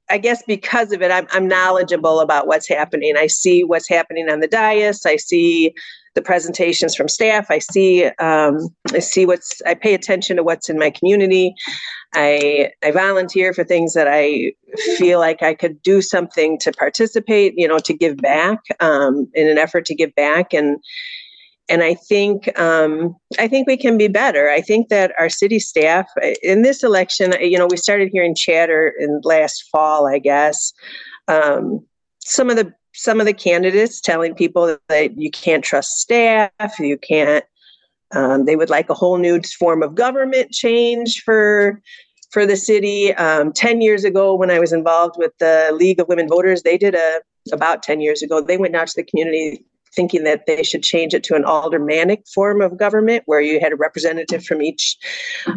I 0.10 0.18
guess 0.18 0.44
because 0.46 0.92
of 0.92 1.02
it, 1.02 1.10
I'm, 1.10 1.26
I'm 1.32 1.48
knowledgeable 1.48 2.20
about 2.20 2.46
what's 2.46 2.68
happening. 2.68 3.16
I 3.16 3.28
see 3.28 3.64
what's 3.64 3.88
happening 3.88 4.30
on 4.30 4.42
the 4.42 4.48
dais. 4.48 5.06
I 5.06 5.16
see 5.16 5.74
the 6.14 6.22
presentations 6.22 6.96
from 6.96 7.08
staff. 7.08 7.50
I 7.50 7.60
see 7.60 8.06
um, 8.20 8.70
I 8.94 9.00
see 9.00 9.26
what's 9.26 9.62
I 9.66 9.74
pay 9.74 9.94
attention 9.94 10.38
to 10.38 10.44
what's 10.44 10.70
in 10.70 10.78
my 10.78 10.90
community. 10.90 11.54
I 12.14 12.72
I 12.84 12.92
volunteer 12.92 13.54
for 13.54 13.64
things 13.64 13.94
that 13.94 14.08
I 14.08 14.54
feel 14.98 15.20
like 15.20 15.42
I 15.42 15.54
could 15.54 15.82
do 15.82 16.02
something 16.02 16.60
to 16.60 16.72
participate, 16.72 17.54
you 17.56 17.68
know, 17.68 17.80
to 17.80 17.94
give 17.94 18.18
back 18.18 18.60
um, 18.80 19.30
in 19.34 19.48
an 19.48 19.58
effort 19.58 19.86
to 19.86 19.96
give 19.96 20.14
back 20.16 20.54
and 20.54 20.78
and 21.70 21.84
I 21.84 21.94
think 21.94 22.60
um, 22.60 23.16
I 23.40 23.48
think 23.48 23.66
we 23.66 23.78
can 23.78 23.98
be 23.98 24.10
better. 24.10 24.50
I 24.50 24.60
think 24.60 24.90
that 24.90 25.14
our 25.18 25.30
city 25.30 25.58
staff 25.58 26.06
in 26.44 26.64
this 26.64 26.84
election, 26.84 27.34
you 27.40 27.58
know, 27.58 27.68
we 27.68 27.78
started 27.78 28.10
hearing 28.12 28.36
chatter 28.36 28.94
in 29.00 29.22
last 29.24 29.64
fall, 29.72 30.06
I 30.06 30.20
guess. 30.20 30.74
Um, 31.30 31.86
some 32.20 32.50
of 32.50 32.58
the 32.58 32.74
some 32.94 33.20
of 33.20 33.26
the 33.26 33.34
candidates 33.34 34.02
telling 34.02 34.36
people 34.36 34.78
that 34.90 35.18
you 35.18 35.32
can't 35.32 35.64
trust 35.64 36.00
staff, 36.00 36.52
you 36.80 36.98
can't. 36.98 37.46
Um, 38.14 38.46
they 38.46 38.56
would 38.56 38.70
like 38.70 38.90
a 38.90 38.94
whole 38.94 39.18
new 39.18 39.42
form 39.58 39.84
of 39.84 39.96
government 39.96 40.52
change 40.52 41.24
for 41.24 41.82
for 42.32 42.46
the 42.46 42.58
city. 42.58 43.14
Um, 43.16 43.54
ten 43.54 43.82
years 43.82 44.04
ago, 44.04 44.36
when 44.36 44.52
I 44.52 44.60
was 44.60 44.74
involved 44.74 45.16
with 45.18 45.32
the 45.40 45.72
League 45.74 46.00
of 46.00 46.08
Women 46.08 46.28
Voters, 46.28 46.64
they 46.64 46.78
did 46.78 46.96
a 46.96 47.22
about 47.52 47.84
ten 47.84 48.02
years 48.02 48.22
ago. 48.22 48.42
They 48.42 48.58
went 48.58 48.76
out 48.76 48.88
to 48.88 48.94
the 48.98 49.04
community 49.04 49.66
thinking 49.94 50.24
that 50.24 50.46
they 50.46 50.64
should 50.64 50.84
change 50.84 51.14
it 51.14 51.22
to 51.22 51.36
an 51.36 51.44
aldermanic 51.44 52.24
form 52.34 52.62
of 52.62 52.78
government 52.78 53.24
where 53.26 53.42
you 53.42 53.60
had 53.60 53.74
a 53.74 53.76
representative 53.76 54.44
from 54.46 54.62
each. 54.62 54.98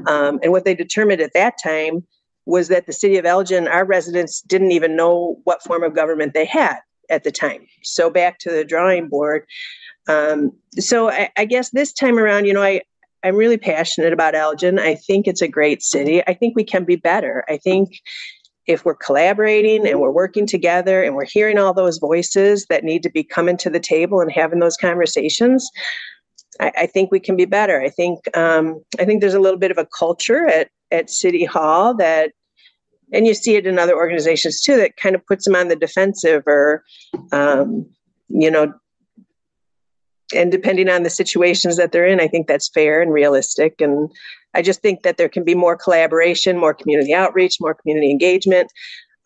Um, 0.08 0.40
and 0.42 0.50
what 0.50 0.64
they 0.64 0.74
determined 0.74 1.20
at 1.20 1.34
that 1.34 1.54
time 1.62 2.04
was 2.44 2.66
that 2.66 2.86
the 2.86 2.92
city 2.92 3.16
of 3.16 3.24
Elgin, 3.24 3.68
our 3.68 3.84
residents 3.84 4.40
didn't 4.40 4.72
even 4.72 4.96
know 4.96 5.40
what 5.44 5.62
form 5.62 5.84
of 5.84 5.94
government 5.94 6.34
they 6.34 6.46
had 6.46 6.78
at 7.10 7.24
the 7.24 7.32
time. 7.32 7.66
So 7.82 8.10
back 8.10 8.38
to 8.40 8.50
the 8.50 8.64
drawing 8.64 9.08
board. 9.08 9.46
Um, 10.08 10.52
so 10.78 11.10
I, 11.10 11.30
I, 11.36 11.44
guess 11.44 11.70
this 11.70 11.92
time 11.92 12.18
around, 12.18 12.44
you 12.44 12.52
know, 12.52 12.62
I, 12.62 12.82
I'm 13.22 13.36
really 13.36 13.56
passionate 13.56 14.12
about 14.12 14.34
Elgin. 14.34 14.78
I 14.78 14.96
think 14.96 15.26
it's 15.26 15.40
a 15.40 15.48
great 15.48 15.82
city. 15.82 16.22
I 16.26 16.34
think 16.34 16.54
we 16.54 16.64
can 16.64 16.84
be 16.84 16.96
better. 16.96 17.42
I 17.48 17.56
think 17.56 18.00
if 18.66 18.84
we're 18.84 18.94
collaborating 18.94 19.86
and 19.86 20.00
we're 20.00 20.10
working 20.10 20.46
together 20.46 21.02
and 21.02 21.14
we're 21.14 21.24
hearing 21.24 21.58
all 21.58 21.72
those 21.72 21.98
voices 21.98 22.66
that 22.68 22.84
need 22.84 23.02
to 23.02 23.10
be 23.10 23.22
coming 23.22 23.56
to 23.58 23.70
the 23.70 23.80
table 23.80 24.20
and 24.20 24.30
having 24.30 24.58
those 24.58 24.76
conversations, 24.76 25.70
I, 26.60 26.72
I 26.78 26.86
think 26.86 27.10
we 27.10 27.20
can 27.20 27.36
be 27.36 27.44
better. 27.44 27.80
I 27.80 27.88
think 27.88 28.20
um, 28.36 28.82
I 28.98 29.04
think 29.04 29.20
there's 29.20 29.34
a 29.34 29.40
little 29.40 29.58
bit 29.58 29.70
of 29.70 29.78
a 29.78 29.86
culture 29.86 30.46
at 30.46 30.68
at 30.90 31.10
City 31.10 31.44
Hall 31.44 31.94
that 31.96 32.32
and 33.12 33.26
you 33.26 33.34
see 33.34 33.56
it 33.56 33.66
in 33.66 33.78
other 33.78 33.94
organizations 33.94 34.60
too 34.60 34.76
that 34.76 34.96
kind 34.96 35.14
of 35.14 35.26
puts 35.26 35.44
them 35.44 35.54
on 35.54 35.68
the 35.68 35.76
defensive 35.76 36.42
or 36.46 36.82
um, 37.32 37.86
you 38.28 38.50
know 38.50 38.72
and 40.34 40.50
depending 40.50 40.88
on 40.88 41.02
the 41.02 41.10
situations 41.10 41.76
that 41.76 41.92
they're 41.92 42.06
in 42.06 42.20
i 42.20 42.28
think 42.28 42.46
that's 42.46 42.70
fair 42.70 43.02
and 43.02 43.12
realistic. 43.12 43.80
And 43.80 44.10
i 44.54 44.62
just 44.62 44.80
think 44.82 45.02
that 45.02 45.16
there 45.16 45.28
can 45.28 45.44
be 45.44 45.54
more 45.54 45.76
collaboration 45.76 46.58
more 46.58 46.74
community 46.74 47.14
outreach 47.14 47.56
more 47.60 47.74
community 47.74 48.10
engagement 48.10 48.70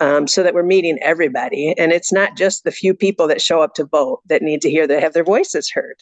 um, 0.00 0.26
so 0.26 0.42
that 0.42 0.54
we're 0.54 0.62
meeting 0.62 0.98
everybody. 1.02 1.74
And 1.76 1.92
it's 1.92 2.12
not 2.12 2.36
just 2.36 2.64
the 2.64 2.70
few 2.70 2.94
people 2.94 3.26
that 3.28 3.42
show 3.42 3.62
up 3.62 3.74
to 3.74 3.84
vote 3.84 4.20
that 4.28 4.42
need 4.42 4.60
to 4.62 4.70
hear 4.70 4.86
that 4.86 5.02
have 5.02 5.12
their 5.12 5.24
voices 5.24 5.70
heard. 5.70 5.96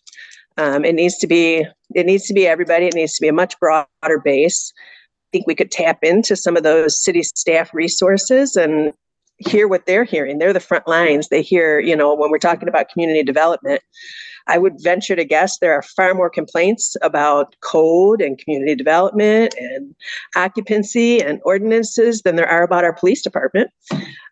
Um, 0.58 0.84
it 0.84 0.94
needs 0.94 1.18
to 1.18 1.26
be 1.26 1.66
it 1.94 2.06
needs 2.06 2.26
to 2.26 2.34
be 2.34 2.46
everybody. 2.46 2.86
It 2.86 2.94
needs 2.94 3.14
to 3.14 3.22
be 3.22 3.28
a 3.28 3.32
much 3.32 3.58
broader 3.58 4.20
base 4.22 4.72
think 5.36 5.46
we 5.46 5.54
could 5.54 5.70
tap 5.70 5.98
into 6.02 6.34
some 6.34 6.56
of 6.56 6.62
those 6.62 6.98
city 6.98 7.22
staff 7.22 7.74
resources 7.74 8.56
and 8.56 8.92
hear 9.38 9.68
what 9.68 9.84
they're 9.84 10.04
hearing. 10.04 10.38
They're 10.38 10.54
the 10.54 10.60
front 10.60 10.88
lines. 10.88 11.28
They 11.28 11.42
hear, 11.42 11.78
you 11.78 11.94
know, 11.94 12.14
when 12.14 12.30
we're 12.30 12.38
talking 12.38 12.68
about 12.68 12.88
community 12.88 13.22
development, 13.22 13.82
I 14.48 14.56
would 14.56 14.74
venture 14.82 15.14
to 15.14 15.24
guess 15.24 15.58
there 15.58 15.74
are 15.74 15.82
far 15.82 16.14
more 16.14 16.30
complaints 16.30 16.96
about 17.02 17.54
code 17.60 18.22
and 18.22 18.38
community 18.38 18.74
development 18.74 19.54
and 19.58 19.94
occupancy 20.36 21.20
and 21.22 21.40
ordinances 21.44 22.22
than 22.22 22.36
there 22.36 22.48
are 22.48 22.62
about 22.62 22.84
our 22.84 22.94
police 22.94 23.20
department. 23.20 23.70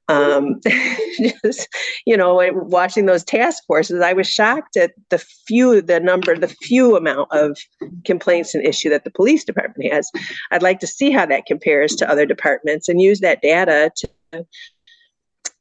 Um, 0.09 0.61
just, 1.45 1.69
you 2.05 2.17
know, 2.17 2.41
watching 2.53 3.07
those 3.07 3.25
task 3.25 3.65
forces, 3.67 4.01
I 4.01 4.13
was 4.13 4.29
shocked 4.29 4.77
at 4.77 4.93
the 5.11 5.19
few, 5.19 5.81
the 5.81 6.01
number, 6.01 6.37
the 6.37 6.49
few 6.49 6.97
amount 6.97 7.33
of 7.33 7.59
complaints 8.05 8.55
and 8.55 8.67
issue 8.67 8.91
that 8.91 9.05
the 9.05 9.11
police 9.11 9.45
department 9.45 9.93
has. 9.93 10.11
I'd 10.51 10.63
like 10.63 10.81
to 10.81 10.87
see 10.87 11.11
how 11.11 11.27
that 11.27 11.47
compares 11.47 11.95
to 11.97 12.11
other 12.11 12.27
departments 12.27 12.89
and 12.89 13.01
use 13.01 13.21
that 13.21 13.43
data 13.43 13.91
to 13.97 14.47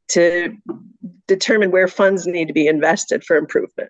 to 0.09 0.55
determine 1.27 1.71
where 1.71 1.87
funds 1.87 2.27
need 2.27 2.47
to 2.47 2.53
be 2.53 2.67
invested 2.67 3.23
for 3.23 3.35
improvement. 3.35 3.89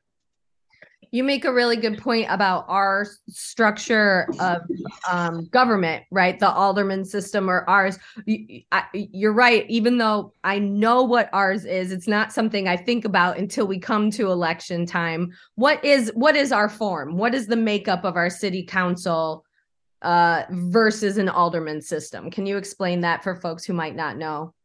You 1.14 1.24
make 1.24 1.46
a 1.46 1.54
really 1.54 1.76
good 1.76 2.00
point 2.00 2.26
about 2.32 2.66
our 2.68 3.06
structure 3.30 4.28
of 4.40 4.64
um, 5.08 5.46
government, 5.46 6.06
right? 6.10 6.40
The 6.40 6.50
alderman 6.50 7.06
system 7.06 7.52
or 7.52 7.70
ours. 7.70 8.00
You're 8.26 9.32
right. 9.32 9.70
Even 9.70 10.00
though 10.00 10.34
I 10.44 10.58
know 10.58 11.04
what 11.04 11.30
ours 11.32 11.66
is, 11.66 11.92
it's 11.92 12.08
not 12.08 12.34
something 12.34 12.68
I 12.68 12.76
think 12.78 13.06
about 13.06 13.38
until 13.38 13.68
we 13.68 13.78
come 13.78 14.10
to 14.10 14.32
election 14.32 14.88
time. 14.88 15.32
What 15.54 15.86
is 15.86 16.12
what 16.16 16.36
is 16.36 16.52
our 16.52 16.68
form? 16.68 17.16
What 17.16 17.36
is 17.36 17.46
the 17.46 17.58
makeup 17.58 18.06
of 18.06 18.16
our 18.16 18.32
city 18.32 18.64
council 18.64 19.46
uh, 20.02 20.46
versus 20.50 21.20
an 21.20 21.30
alderman 21.30 21.84
system? 21.84 22.32
Can 22.32 22.48
you 22.48 22.58
explain 22.58 23.02
that 23.02 23.24
for 23.24 23.36
folks 23.36 23.66
who 23.66 23.74
might 23.74 23.96
not 23.96 24.18
know? 24.18 24.56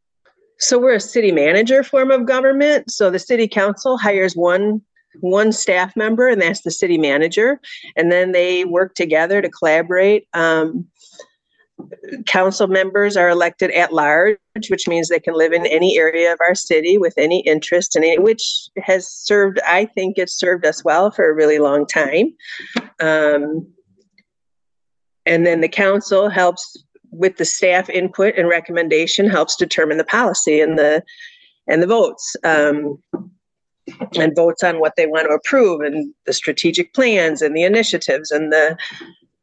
So 0.58 0.78
we're 0.78 0.94
a 0.94 1.00
city 1.00 1.30
manager 1.30 1.82
form 1.82 2.10
of 2.10 2.24
government. 2.24 2.90
So 2.90 3.10
the 3.10 3.18
city 3.18 3.48
council 3.48 3.98
hires 3.98 4.34
one 4.34 4.80
one 5.20 5.52
staff 5.52 5.96
member, 5.96 6.28
and 6.28 6.40
that's 6.40 6.62
the 6.62 6.70
city 6.70 6.98
manager. 6.98 7.60
And 7.96 8.10
then 8.10 8.32
they 8.32 8.64
work 8.64 8.94
together 8.94 9.42
to 9.42 9.48
collaborate. 9.48 10.26
Um, 10.34 10.86
council 12.26 12.66
members 12.66 13.16
are 13.16 13.28
elected 13.28 13.70
at 13.70 13.92
large, 13.92 14.38
which 14.68 14.88
means 14.88 15.08
they 15.08 15.20
can 15.20 15.34
live 15.34 15.52
in 15.52 15.66
any 15.66 15.98
area 15.98 16.32
of 16.32 16.38
our 16.46 16.54
city 16.54 16.98
with 16.98 17.14
any 17.16 17.40
interest 17.40 17.96
in 17.96 18.02
it, 18.02 18.22
which 18.22 18.68
has 18.78 19.08
served, 19.08 19.60
I 19.66 19.84
think 19.84 20.18
it's 20.18 20.38
served 20.38 20.66
us 20.66 20.84
well 20.84 21.10
for 21.10 21.30
a 21.30 21.34
really 21.34 21.58
long 21.58 21.86
time. 21.86 22.34
Um, 23.00 23.72
and 25.24 25.46
then 25.46 25.60
the 25.60 25.68
council 25.68 26.28
helps 26.28 26.82
with 27.10 27.36
the 27.36 27.44
staff 27.44 27.88
input 27.88 28.34
and 28.36 28.48
recommendation 28.48 29.28
helps 29.28 29.56
determine 29.56 29.98
the 29.98 30.04
policy 30.04 30.60
and 30.60 30.78
the 30.78 31.02
and 31.66 31.82
the 31.82 31.86
votes. 31.86 32.34
Um, 32.44 33.02
and 34.16 34.34
votes 34.34 34.62
on 34.62 34.80
what 34.80 34.94
they 34.96 35.06
want 35.06 35.28
to 35.28 35.34
approve 35.34 35.80
and 35.80 36.12
the 36.26 36.32
strategic 36.32 36.94
plans 36.94 37.42
and 37.42 37.56
the 37.56 37.64
initiatives 37.64 38.30
and 38.30 38.52
the 38.52 38.76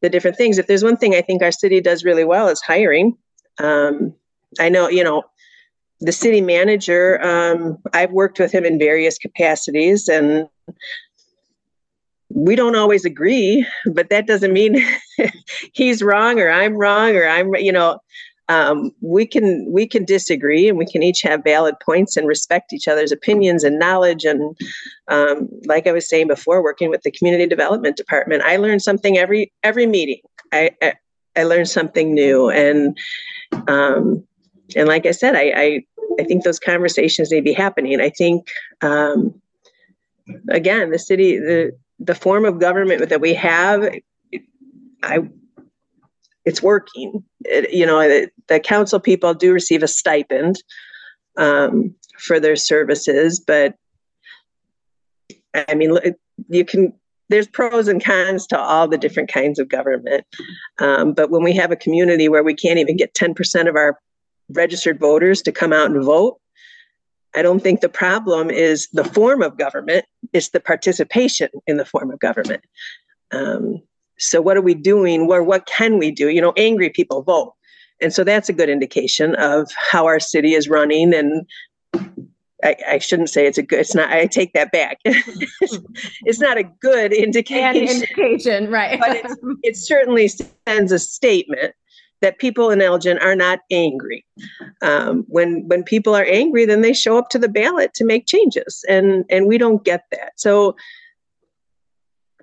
the 0.02 0.10
different 0.10 0.38
things. 0.38 0.58
If 0.58 0.68
there's 0.68 0.84
one 0.84 0.98
thing 0.98 1.16
I 1.16 1.22
think 1.22 1.42
our 1.42 1.52
city 1.52 1.82
does 1.82 2.04
really 2.04 2.26
well 2.26 2.48
is 2.48 2.62
hiring. 2.62 3.18
Um, 3.58 4.14
I 4.60 4.70
know, 4.70 4.90
you 4.90 5.04
know, 5.04 5.24
the 6.02 6.12
city 6.12 6.42
manager, 6.42 7.22
um, 7.24 7.80
I've 7.94 8.12
worked 8.12 8.40
with 8.40 8.52
him 8.52 8.66
in 8.66 8.78
various 8.78 9.18
capacities 9.18 10.08
and 10.08 10.48
we 12.30 12.56
don't 12.56 12.76
always 12.76 13.06
agree, 13.06 13.66
but 13.94 14.10
that 14.10 14.28
doesn't 14.28 14.54
mean 14.54 14.76
he's 15.74 16.04
wrong 16.04 16.40
or 16.40 16.52
I'm 16.52 16.76
wrong 16.76 17.16
or 17.16 17.28
I'm, 17.28 17.56
you 17.56 17.72
know, 17.72 18.00
um, 18.48 18.92
we 19.02 19.26
can 19.26 19.66
we 19.72 19.88
can 19.88 20.06
disagree 20.06 20.70
and 20.70 20.78
we 20.78 20.86
can 20.86 21.02
each 21.02 21.22
have 21.24 21.44
valid 21.44 21.76
points 21.84 22.16
and 22.16 22.28
respect 22.28 22.74
each 22.74 22.88
other's 22.88 23.12
opinions 23.12 23.64
and 23.64 23.80
knowledge. 23.80 24.24
And 24.24 24.56
um, 25.08 25.50
like 25.66 25.88
i 25.88 25.92
was 25.92 26.08
saying 26.08 26.28
before 26.28 26.64
working 26.64 26.90
with 26.90 27.02
the 27.02 27.12
community 27.12 27.48
development 27.48 27.98
department 27.98 28.44
i 28.44 28.58
learn 28.58 28.80
something 28.80 29.18
every 29.18 29.52
every 29.64 29.88
meeting. 29.88 30.22
I 30.52 30.72
i, 30.82 30.94
I 31.36 31.44
learn 31.44 31.66
something 31.66 32.14
new. 32.14 32.50
And 32.50 32.98
um, 33.68 34.26
and 34.76 34.88
like 34.88 35.06
i 35.06 35.12
said 35.12 35.36
I, 35.36 35.54
I 35.56 35.86
i 36.20 36.24
think 36.24 36.44
those 36.44 36.60
conversations 36.60 37.30
to 37.30 37.42
be 37.42 37.54
happening. 37.54 38.00
I 38.00 38.10
think 38.10 38.48
um, 38.82 39.42
again 40.50 40.92
the 40.92 41.00
city 41.00 41.38
the 41.40 41.72
the 42.00 42.16
form 42.16 42.46
of 42.46 42.60
government 42.60 43.10
that 43.10 43.22
we 43.22 43.34
have 43.34 43.90
i 45.02 45.20
it's 46.46 46.62
working. 46.62 47.24
It, 47.48 47.72
you 47.74 47.86
know, 47.86 48.00
the, 48.00 48.30
the, 48.48 48.60
council 48.60 49.00
people 49.00 49.34
do 49.34 49.54
receive 49.54 49.84
a 49.84 49.88
stipend 49.88 50.62
um, 51.38 51.94
for 52.18 52.40
their 52.40 52.56
services, 52.56 53.40
but 53.40 53.76
I 55.54 55.76
mean, 55.76 55.98
you 56.50 56.66
can. 56.66 56.94
There's 57.28 57.48
pros 57.48 57.88
and 57.88 58.04
cons 58.04 58.46
to 58.48 58.60
all 58.60 58.88
the 58.88 59.00
different 59.00 59.32
kinds 59.32 59.58
of 59.58 59.68
government, 59.68 60.26
um, 60.78 61.14
but 61.14 61.32
when 61.32 61.42
we 61.42 61.54
have 61.54 61.72
a 61.72 61.76
community 61.76 62.30
where 62.30 62.44
we 62.44 62.54
can't 62.54 62.78
even 62.78 62.98
get 62.98 63.16
10% 63.16 63.68
of 63.68 63.76
our 63.76 64.00
registered 64.50 65.00
voters 65.00 65.42
to 65.42 65.52
come 65.52 65.74
out 65.74 65.90
and 65.90 66.04
vote, 66.04 66.40
I 67.36 67.42
don't 67.42 67.64
think 67.64 67.82
the 67.82 67.90
problem 67.90 68.52
is 68.52 68.90
the 68.94 69.04
form 69.04 69.42
of 69.42 69.58
government; 69.58 70.06
it's 70.34 70.50
the 70.50 70.60
participation 70.60 71.50
in 71.66 71.78
the 71.78 71.86
form 71.86 72.12
of 72.12 72.20
government. 72.20 72.64
Um, 73.32 73.82
so 74.18 74.42
what 74.42 74.58
are 74.58 74.62
we 74.62 74.74
doing? 74.74 75.22
Or 75.32 75.44
what 75.44 75.66
can 75.66 75.98
we 75.98 76.12
do? 76.12 76.30
You 76.30 76.42
know, 76.42 76.54
angry 76.58 76.90
people 76.90 77.22
vote. 77.22 77.54
And 78.02 78.14
so 78.14 78.24
that's 78.24 78.50
a 78.50 78.54
good 78.54 78.70
indication 78.70 79.36
of 79.36 79.72
how 79.92 80.06
our 80.06 80.20
city 80.20 80.54
is 80.54 80.68
running. 80.68 81.14
And 81.14 81.46
I, 82.64 82.76
I 82.90 82.98
shouldn't 82.98 83.30
say 83.30 83.46
it's 83.46 83.58
a 83.58 83.64
good, 83.64 83.80
it's 83.80 83.96
not, 83.96 84.10
I 84.10 84.26
take 84.26 84.54
that 84.54 84.72
back. 84.72 85.00
it's 85.06 86.40
not 86.40 86.58
a 86.58 86.64
good 86.64 87.14
indication. 87.14 87.84
An 87.84 87.88
indication, 87.88 88.70
right. 88.70 89.00
but 89.00 89.38
it 89.64 89.78
certainly 89.78 90.30
sends 90.68 90.92
a 90.92 91.00
statement 91.00 91.74
that 92.22 92.40
people 92.40 92.72
in 92.72 92.82
Elgin 92.82 93.18
are 93.20 93.36
not 93.36 93.60
angry. 93.70 94.26
Um, 94.82 95.26
when 95.28 95.68
when 95.68 95.84
people 95.84 96.16
are 96.16 96.24
angry, 96.24 96.66
then 96.66 96.82
they 96.82 96.94
show 96.94 97.18
up 97.18 97.30
to 97.30 97.40
the 97.40 97.50
ballot 97.50 97.94
to 97.96 98.06
make 98.06 98.26
changes, 98.26 98.84
and 98.90 99.26
and 99.30 99.48
we 99.48 99.58
don't 99.58 99.84
get 99.84 100.06
that. 100.12 100.32
So 100.38 100.76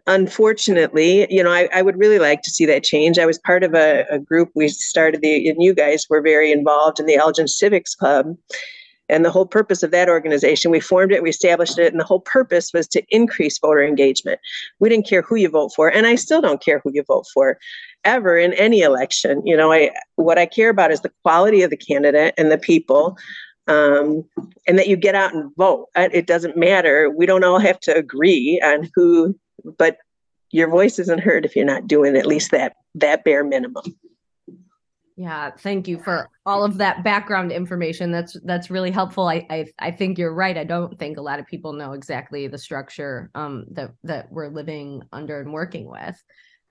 unfortunately, 0.06 1.26
you 1.32 1.42
know, 1.42 1.52
I, 1.52 1.68
I, 1.72 1.82
would 1.82 1.98
really 1.98 2.18
like 2.18 2.42
to 2.42 2.50
see 2.50 2.66
that 2.66 2.82
change. 2.82 3.18
I 3.18 3.26
was 3.26 3.38
part 3.38 3.62
of 3.62 3.74
a, 3.74 4.04
a, 4.10 4.18
group 4.18 4.50
we 4.54 4.68
started 4.68 5.20
the 5.20 5.48
and 5.48 5.62
you 5.62 5.74
guys 5.74 6.06
were 6.10 6.20
very 6.20 6.50
involved 6.50 6.98
in 6.98 7.06
the 7.06 7.14
Elgin 7.14 7.48
Civics 7.48 7.94
Club. 7.94 8.36
And 9.08 9.24
the 9.24 9.30
whole 9.30 9.46
purpose 9.46 9.82
of 9.82 9.90
that 9.90 10.08
organization, 10.08 10.70
we 10.70 10.80
formed 10.80 11.12
it, 11.12 11.22
we 11.22 11.28
established 11.28 11.78
it, 11.78 11.92
and 11.92 12.00
the 12.00 12.04
whole 12.04 12.20
purpose 12.20 12.70
was 12.72 12.88
to 12.88 13.02
increase 13.10 13.58
voter 13.58 13.84
engagement. 13.84 14.40
We 14.78 14.88
didn't 14.88 15.08
care 15.08 15.22
who 15.22 15.36
you 15.36 15.50
vote 15.50 15.72
for, 15.76 15.88
and 15.88 16.06
I 16.06 16.14
still 16.14 16.40
don't 16.40 16.62
care 16.62 16.80
who 16.82 16.90
you 16.94 17.02
vote 17.06 17.26
for 17.34 17.58
ever 18.04 18.38
in 18.38 18.54
any 18.54 18.80
election. 18.80 19.42
You 19.44 19.56
know, 19.56 19.70
I 19.70 19.90
what 20.16 20.38
I 20.38 20.46
care 20.46 20.70
about 20.70 20.92
is 20.92 21.00
the 21.00 21.12
quality 21.22 21.62
of 21.62 21.70
the 21.70 21.76
candidate 21.76 22.34
and 22.38 22.50
the 22.50 22.58
people. 22.58 23.16
Um, 23.68 24.24
and 24.66 24.76
that 24.76 24.88
you 24.88 24.96
get 24.96 25.14
out 25.14 25.32
and 25.32 25.54
vote. 25.56 25.86
It 25.94 26.26
doesn't 26.26 26.56
matter. 26.56 27.08
We 27.08 27.26
don't 27.26 27.44
all 27.44 27.60
have 27.60 27.78
to 27.80 27.96
agree 27.96 28.60
on 28.64 28.90
who 28.92 29.38
but 29.78 29.98
your 30.52 30.68
voice 30.68 30.98
isn't 30.98 31.20
heard 31.20 31.44
if 31.44 31.56
you're 31.56 31.64
not 31.64 31.88
doing 31.88 32.16
at 32.16 32.26
least 32.26 32.50
that 32.52 32.76
that 32.94 33.24
bare 33.24 33.42
minimum. 33.42 33.82
Yeah 35.16 35.50
thank 35.58 35.88
you 35.88 35.98
for 35.98 36.30
all 36.46 36.64
of 36.64 36.78
that 36.78 37.02
background 37.02 37.52
information. 37.52 38.12
That's 38.12 38.36
that's 38.44 38.70
really 38.70 38.90
helpful. 38.90 39.26
I, 39.28 39.46
I 39.50 39.66
i 39.78 39.90
think 39.90 40.18
you're 40.18 40.34
right. 40.34 40.56
I 40.56 40.64
don't 40.64 40.98
think 40.98 41.16
a 41.16 41.22
lot 41.22 41.38
of 41.38 41.46
people 41.46 41.72
know 41.72 41.92
exactly 41.92 42.46
the 42.46 42.58
structure 42.58 43.30
um 43.34 43.64
that 43.72 43.92
that 44.04 44.30
we're 44.30 44.48
living 44.48 45.02
under 45.12 45.40
and 45.40 45.52
working 45.52 45.90
with. 45.90 46.22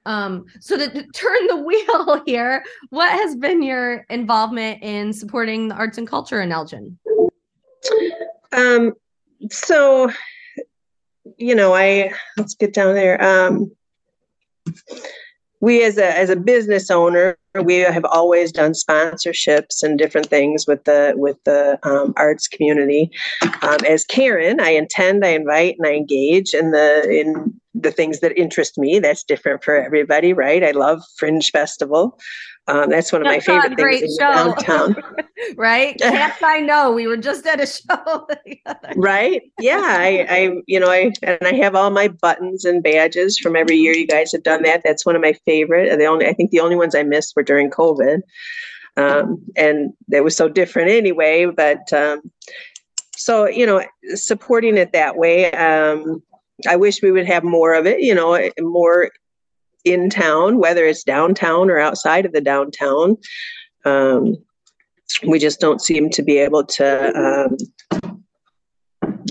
Um 0.06 0.46
so 0.60 0.78
to, 0.78 0.90
to 0.90 1.08
turn 1.14 1.48
the 1.48 1.58
wheel 1.66 2.24
here 2.26 2.64
what 2.90 3.12
has 3.12 3.36
been 3.36 3.62
your 3.62 4.06
involvement 4.10 4.84
in 4.84 5.12
supporting 5.12 5.68
the 5.68 5.76
arts 5.76 5.98
and 5.98 6.08
culture 6.08 6.42
in 6.42 6.52
elgin? 6.52 6.98
Um 8.52 8.94
so 9.50 10.12
you 11.38 11.56
know, 11.56 11.74
I 11.74 12.12
let's 12.38 12.56
get 12.56 12.74
down 12.74 12.96
there. 12.96 13.22
Um, 13.24 13.72
we 15.60 15.84
as 15.84 15.98
a 15.98 16.18
as 16.18 16.30
a 16.30 16.36
business 16.36 16.90
owner, 16.90 17.38
we 17.64 17.78
have 17.78 18.06
always 18.06 18.52
done 18.52 18.72
sponsorships 18.72 19.84
and 19.84 19.98
different 19.98 20.28
things 20.28 20.66
with 20.68 20.84
the 20.86 21.14
with 21.16 21.38
the 21.46 21.80
um, 21.84 22.14
arts 22.18 22.48
community. 22.48 23.12
Um, 23.62 23.78
as 23.88 24.04
Karen, 24.04 24.60
I 24.60 24.70
intend, 24.72 25.24
I 25.24 25.30
invite, 25.30 25.76
and 25.78 25.88
I 25.88 25.94
engage 25.94 26.54
in 26.54 26.72
the 26.72 27.08
in 27.10 27.60
the 27.76 27.92
things 27.92 28.20
that 28.20 28.38
interest 28.38 28.78
me. 28.78 29.00
That's 29.00 29.24
different 29.24 29.64
for 29.64 29.76
everybody, 29.76 30.34
right? 30.34 30.64
I 30.64 30.72
love 30.72 31.04
Fringe 31.18 31.50
Festival. 31.52 32.20
Um, 32.68 32.90
that's 32.90 33.12
one 33.12 33.22
of 33.22 33.26
my 33.26 33.40
favorite 33.40 33.76
things 33.76 34.04
in 34.04 34.18
downtown. 34.20 34.96
right? 35.58 35.96
Yes, 36.00 36.38
I 36.44 36.60
know. 36.60 36.92
We 36.92 37.08
were 37.08 37.18
just 37.18 37.46
at 37.46 37.60
a 37.60 37.66
show. 37.66 38.28
right? 38.96 39.42
Yeah. 39.60 39.82
I, 39.82 40.26
I, 40.30 40.52
you 40.68 40.80
know, 40.80 40.90
I 40.90 41.12
and 41.24 41.40
I 41.42 41.54
have 41.56 41.76
all 41.76 41.90
my 41.90 42.08
buttons 42.08 42.66
and 42.66 42.84
badges 42.84 43.40
from 43.40 43.56
every 43.56 43.78
year. 43.78 43.94
You 43.94 44.08
guys 44.08 44.32
have 44.32 44.44
done 44.44 44.64
that. 44.64 44.82
That's 44.84 45.06
one 45.06 45.16
of 45.16 45.22
my 45.22 45.34
favorite. 45.46 45.98
The 45.98 46.06
only, 46.06 46.28
I 46.28 46.34
think, 46.34 46.52
the 46.52 46.60
only 46.60 46.76
ones 46.76 46.96
I 46.96 47.04
missed 47.04 47.34
were 47.36 47.44
during 47.44 47.70
COVID. 47.72 48.22
um, 48.98 49.42
and 49.56 49.94
it 50.12 50.24
was 50.24 50.36
so 50.36 50.48
different 50.48 50.92
anyway. 50.92 51.46
But 51.46 51.92
um, 51.94 52.22
so 53.16 53.48
you 53.48 53.66
know, 53.66 53.84
supporting 54.14 54.78
it 54.78 54.94
that 54.94 55.18
way. 55.18 55.52
Um, 55.54 56.22
I 56.68 56.76
wish 56.76 57.02
we 57.02 57.12
would 57.12 57.26
have 57.26 57.44
more 57.44 57.74
of 57.74 57.88
it. 57.88 58.02
You 58.02 58.14
know, 58.14 58.50
more 58.60 59.10
in 59.84 60.10
town, 60.10 60.58
whether 60.58 60.86
it's 60.86 61.04
downtown 61.04 61.70
or 61.70 61.80
outside 61.80 62.26
of 62.26 62.34
the 62.34 62.42
downtown. 62.42 63.18
Um, 63.86 64.38
we 65.28 65.40
just 65.40 65.60
don't 65.60 65.82
seem 65.82 66.10
to 66.12 66.22
be 66.22 66.38
able 66.38 66.64
to 66.64 67.18
um, 67.18 67.58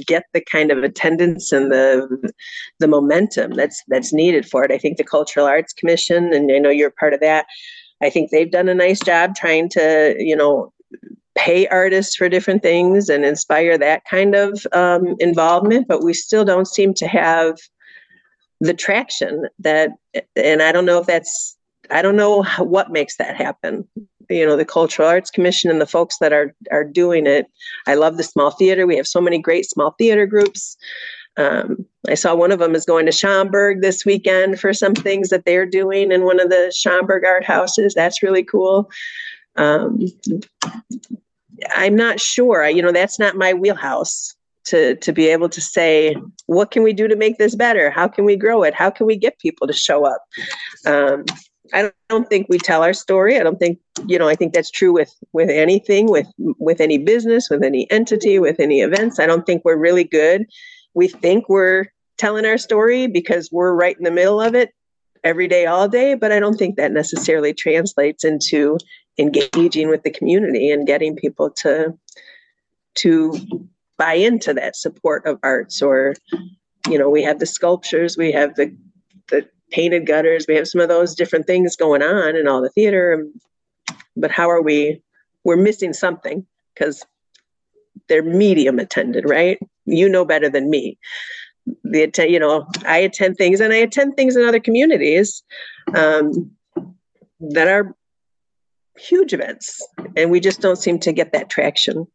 get 0.07 0.25
the 0.35 0.41
kind 0.41 0.71
of 0.71 0.83
attendance 0.83 1.53
and 1.53 1.71
the 1.71 2.33
the 2.81 2.89
momentum 2.89 3.53
that's 3.53 3.83
that's 3.89 4.13
needed 4.13 4.47
for 4.47 4.65
it. 4.65 4.73
I 4.73 4.79
think 4.79 4.97
the 4.97 5.05
Cultural 5.05 5.47
Arts 5.47 5.73
Commission, 5.73 6.33
and 6.33 6.51
I 6.53 6.59
know 6.59 6.71
you're 6.71 6.91
part 6.91 7.15
of 7.15 7.21
that. 7.21 7.47
I 8.03 8.11
think 8.11 8.31
they've 8.31 8.51
done 8.51 8.69
a 8.69 8.75
nice 8.75 9.01
job 9.01 9.35
trying 9.35 9.69
to, 9.71 10.17
you 10.19 10.35
know, 10.35 10.73
pay 11.37 11.67
artists 11.69 12.17
for 12.17 12.29
different 12.29 12.63
things 12.63 13.09
and 13.09 13.25
inspire 13.25 13.79
that 13.79 14.05
kind 14.05 14.35
of 14.35 14.67
um, 14.73 15.17
involvement, 15.19 15.87
but 15.87 16.03
we 16.03 16.15
still 16.15 16.45
don't 16.45 16.67
seem 16.67 16.95
to 16.95 17.07
have 17.07 17.57
the 18.61 18.75
traction 18.75 19.47
that. 19.59 19.91
And 20.37 20.63
I 20.63 20.73
don't 20.73 20.87
know 20.87 20.99
if 20.99 21.07
that's 21.07 21.57
I 21.91 22.03
don't 22.03 22.17
know 22.17 22.43
what 22.59 22.91
makes 22.91 23.17
that 23.17 23.37
happen. 23.37 23.87
You 24.29 24.47
know 24.47 24.57
the 24.57 24.65
cultural 24.65 25.09
arts 25.09 25.31
commission 25.31 25.71
and 25.71 25.81
the 25.81 25.87
folks 25.87 26.19
that 26.19 26.33
are 26.33 26.55
are 26.71 26.85
doing 26.85 27.27
it. 27.27 27.47
I 27.87 27.95
love 27.95 28.17
the 28.17 28.23
small 28.23 28.51
theater. 28.51 28.87
We 28.87 28.97
have 28.97 29.09
so 29.09 29.21
many 29.21 29.39
great 29.39 29.69
small 29.69 29.95
theater 29.99 30.27
groups. 30.27 30.77
Um, 31.37 31.87
i 32.09 32.15
saw 32.15 32.35
one 32.35 32.51
of 32.51 32.59
them 32.59 32.75
is 32.75 32.85
going 32.85 33.07
to 33.07 33.13
schaumburg 33.13 33.83
this 33.83 34.05
weekend 34.05 34.59
for 34.59 34.75
some 34.75 34.95
things 34.95 35.29
that 35.29 35.45
they're 35.45 35.65
doing 35.65 36.11
in 36.11 36.25
one 36.25 36.41
of 36.41 36.51
the 36.51 36.73
schaumburg 36.75 37.25
art 37.25 37.45
houses. 37.45 37.95
That's 37.95 38.23
really 38.23 38.43
cool. 38.43 38.91
Um, 39.57 40.01
i'm 41.75 41.97
not 41.97 42.21
sure. 42.21 42.69
You 42.69 42.83
know 42.83 42.93
that's 42.93 43.19
not 43.19 43.37
my 43.37 43.53
wheelhouse 43.55 44.35
to 44.71 44.97
to 44.97 45.13
be 45.13 45.27
able 45.27 45.49
to 45.49 45.61
say 45.61 46.17
what 46.47 46.71
can 46.71 46.83
we 46.83 46.93
do 46.93 47.09
to 47.09 47.17
make 47.17 47.39
this 47.39 47.55
better 47.55 47.91
how 47.91 48.09
can 48.09 48.25
we 48.25 48.37
grow 48.37 48.63
it 48.63 48.75
how 48.75 48.91
can 48.91 49.07
we 49.07 49.17
get 49.17 49.39
people 49.39 49.67
to 49.67 49.73
show 49.73 50.07
up 50.07 50.23
um, 50.87 51.25
I 51.73 51.93
don't 52.09 52.29
think 52.29 52.47
we 52.49 52.59
tell 52.59 52.83
our 52.83 52.93
story. 52.93 53.39
I 53.39 53.43
don't 53.43 53.59
think, 53.59 53.79
you 54.07 54.19
know, 54.19 54.29
I 54.29 54.35
think 54.35 54.53
that's 54.53 54.71
true 54.71 54.93
with 54.93 55.13
with 55.33 55.51
anything, 55.51 56.11
with 56.11 56.27
with 56.39 56.81
any 56.81 56.99
business, 56.99 57.49
with 57.49 57.63
any 57.63 57.89
entity, 57.91 58.39
with 58.39 58.59
any 58.59 58.81
events. 58.81 59.19
I 59.19 59.27
don't 59.27 59.47
think 59.47 59.65
we're 59.65 59.77
really 59.77 60.05
good. 60.05 60.47
We 60.95 61.09
think 61.09 61.49
we're 61.49 61.87
telling 62.19 62.45
our 62.45 62.59
story 62.59 63.07
because 63.07 63.51
we're 63.53 63.75
right 63.75 63.97
in 63.97 64.05
the 64.05 64.11
middle 64.11 64.41
of 64.41 64.55
it 64.55 64.75
every 65.23 65.49
day 65.49 65.67
all 65.67 65.89
day, 65.89 66.15
but 66.15 66.33
I 66.33 66.41
don't 66.41 66.57
think 66.57 66.77
that 66.77 66.93
necessarily 66.93 67.53
translates 67.53 68.25
into 68.25 68.79
engaging 69.19 69.89
with 69.89 70.03
the 70.03 70.11
community 70.11 70.71
and 70.71 70.87
getting 70.87 71.15
people 71.15 71.51
to 71.51 71.97
to 72.97 73.69
buy 74.01 74.15
into 74.15 74.55
that 74.55 74.75
support 74.75 75.27
of 75.27 75.39
arts 75.43 75.83
or 75.83 76.15
you 76.89 76.99
know, 76.99 77.11
we 77.11 77.23
have 77.23 77.39
the 77.39 77.47
sculptures, 77.47 78.17
we 78.17 78.33
have 78.33 78.55
the 78.55 78.75
the 79.29 79.47
painted 79.71 80.07
gutters. 80.07 80.47
We 80.49 80.57
have 80.57 80.67
some 80.67 80.81
of 80.81 80.89
those 80.89 81.15
different 81.15 81.47
things 81.47 81.77
going 81.77 82.03
on 82.03 82.37
in 82.37 82.49
all 82.49 82.63
the 82.63 82.71
theater. 82.71 83.27
But 84.17 84.31
how 84.31 84.51
are 84.51 84.63
we? 84.63 85.03
We're 85.45 85.57
missing 85.57 85.93
something 85.93 86.47
because 86.75 87.05
they're 88.09 88.23
medium 88.23 88.79
attended, 88.79 89.29
right? 89.29 89.59
You 89.87 90.09
know 90.09 90.25
better 90.25 90.49
than 90.49 90.71
me. 90.71 90.99
The 91.85 92.03
attend, 92.03 92.33
you 92.33 92.41
know, 92.41 92.67
I 92.87 92.99
attend 92.99 93.37
things 93.37 93.61
and 93.61 93.73
I 93.73 93.77
attend 93.77 94.17
things 94.17 94.35
in 94.37 94.45
other 94.45 94.61
communities 94.61 95.43
um, 95.95 96.51
that 97.41 97.69
are 97.69 97.95
huge 98.97 99.33
events, 99.33 99.87
and 100.17 100.31
we 100.31 100.41
just 100.41 100.61
don't 100.61 100.77
seem 100.77 100.99
to 101.01 101.13
get 101.13 101.33
that 101.33 101.49
traction 101.49 102.07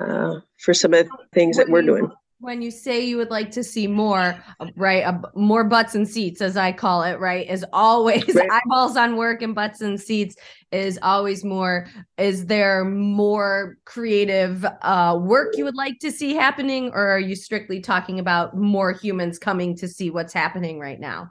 uh, 0.00 0.40
for 0.58 0.74
some 0.74 0.94
of 0.94 1.06
the 1.06 1.16
things 1.32 1.56
that 1.56 1.68
we're 1.68 1.82
doing 1.82 2.10
when 2.38 2.60
you 2.60 2.70
say 2.70 3.04
you 3.04 3.16
would 3.16 3.30
like 3.30 3.50
to 3.50 3.64
see 3.64 3.86
more 3.86 4.38
right 4.76 5.04
uh, 5.04 5.18
more 5.34 5.64
butts 5.64 5.94
and 5.94 6.06
seats 6.06 6.40
as 6.40 6.56
i 6.56 6.70
call 6.70 7.02
it 7.02 7.18
right 7.18 7.48
is 7.48 7.64
always 7.72 8.34
right. 8.34 8.50
eyeballs 8.66 8.96
on 8.96 9.16
work 9.16 9.40
and 9.42 9.54
butts 9.54 9.80
and 9.80 10.00
seats 10.00 10.36
is 10.70 10.98
always 11.02 11.44
more 11.44 11.86
is 12.18 12.46
there 12.46 12.84
more 12.84 13.78
creative 13.84 14.66
uh, 14.82 15.18
work 15.20 15.56
you 15.56 15.64
would 15.64 15.76
like 15.76 15.98
to 15.98 16.12
see 16.12 16.34
happening 16.34 16.90
or 16.90 17.08
are 17.08 17.20
you 17.20 17.34
strictly 17.34 17.80
talking 17.80 18.18
about 18.18 18.56
more 18.56 18.92
humans 18.92 19.38
coming 19.38 19.74
to 19.74 19.88
see 19.88 20.10
what's 20.10 20.34
happening 20.34 20.78
right 20.78 21.00
now 21.00 21.30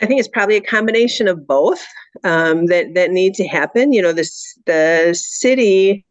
I 0.00 0.04
think 0.04 0.20
it's 0.20 0.28
probably 0.28 0.56
a 0.56 0.60
combination 0.60 1.26
of 1.26 1.46
both 1.46 1.82
um, 2.22 2.66
that 2.66 2.92
that 2.92 3.10
need 3.12 3.32
to 3.36 3.48
happen. 3.48 3.94
You 3.94 4.02
know, 4.02 4.12
this 4.12 4.54
the 4.66 5.14
city 5.18 6.05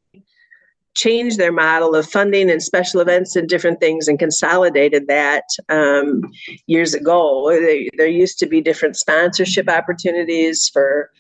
changed 0.96 1.38
their 1.38 1.52
model 1.52 1.94
of 1.94 2.10
funding 2.10 2.50
and 2.50 2.64
special 2.64 3.02
events 3.02 3.36
and 3.36 3.48
different 3.50 3.80
things 3.80 4.08
and 4.08 4.18
consolidated 4.18 5.08
that 5.08 5.44
um, 5.70 6.22
years 6.68 6.94
ago. 6.94 7.50
They, 7.52 7.90
there 7.98 8.08
used 8.08 8.40
to 8.40 8.46
be 8.46 8.62
different 8.62 8.96
sponsorship 8.96 9.70
opportunities 9.70 10.70
for 10.72 11.12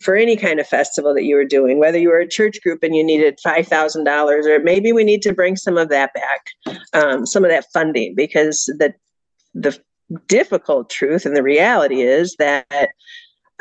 for 0.00 0.16
any 0.16 0.36
kind 0.36 0.58
of 0.58 0.66
festival 0.66 1.14
that 1.14 1.22
you 1.22 1.36
were 1.36 1.44
doing, 1.44 1.78
whether 1.78 1.96
you 1.96 2.08
were 2.08 2.18
a 2.18 2.28
church 2.28 2.60
group 2.60 2.82
and 2.82 2.96
you 2.96 3.04
needed 3.04 3.38
five 3.42 3.68
thousand 3.68 4.04
dollars, 4.04 4.46
or 4.46 4.58
maybe 4.58 4.92
we 4.92 5.04
need 5.04 5.22
to 5.22 5.32
bring 5.32 5.56
some 5.56 5.78
of 5.78 5.88
that 5.88 6.10
back, 6.12 6.80
um, 6.92 7.24
some 7.24 7.44
of 7.44 7.50
that 7.50 7.66
funding, 7.72 8.14
because 8.14 8.64
the 8.78 8.92
the 9.54 9.78
difficult 10.28 10.90
truth 10.90 11.24
and 11.24 11.36
the 11.36 11.42
reality 11.42 12.02
is 12.02 12.36
that 12.38 12.88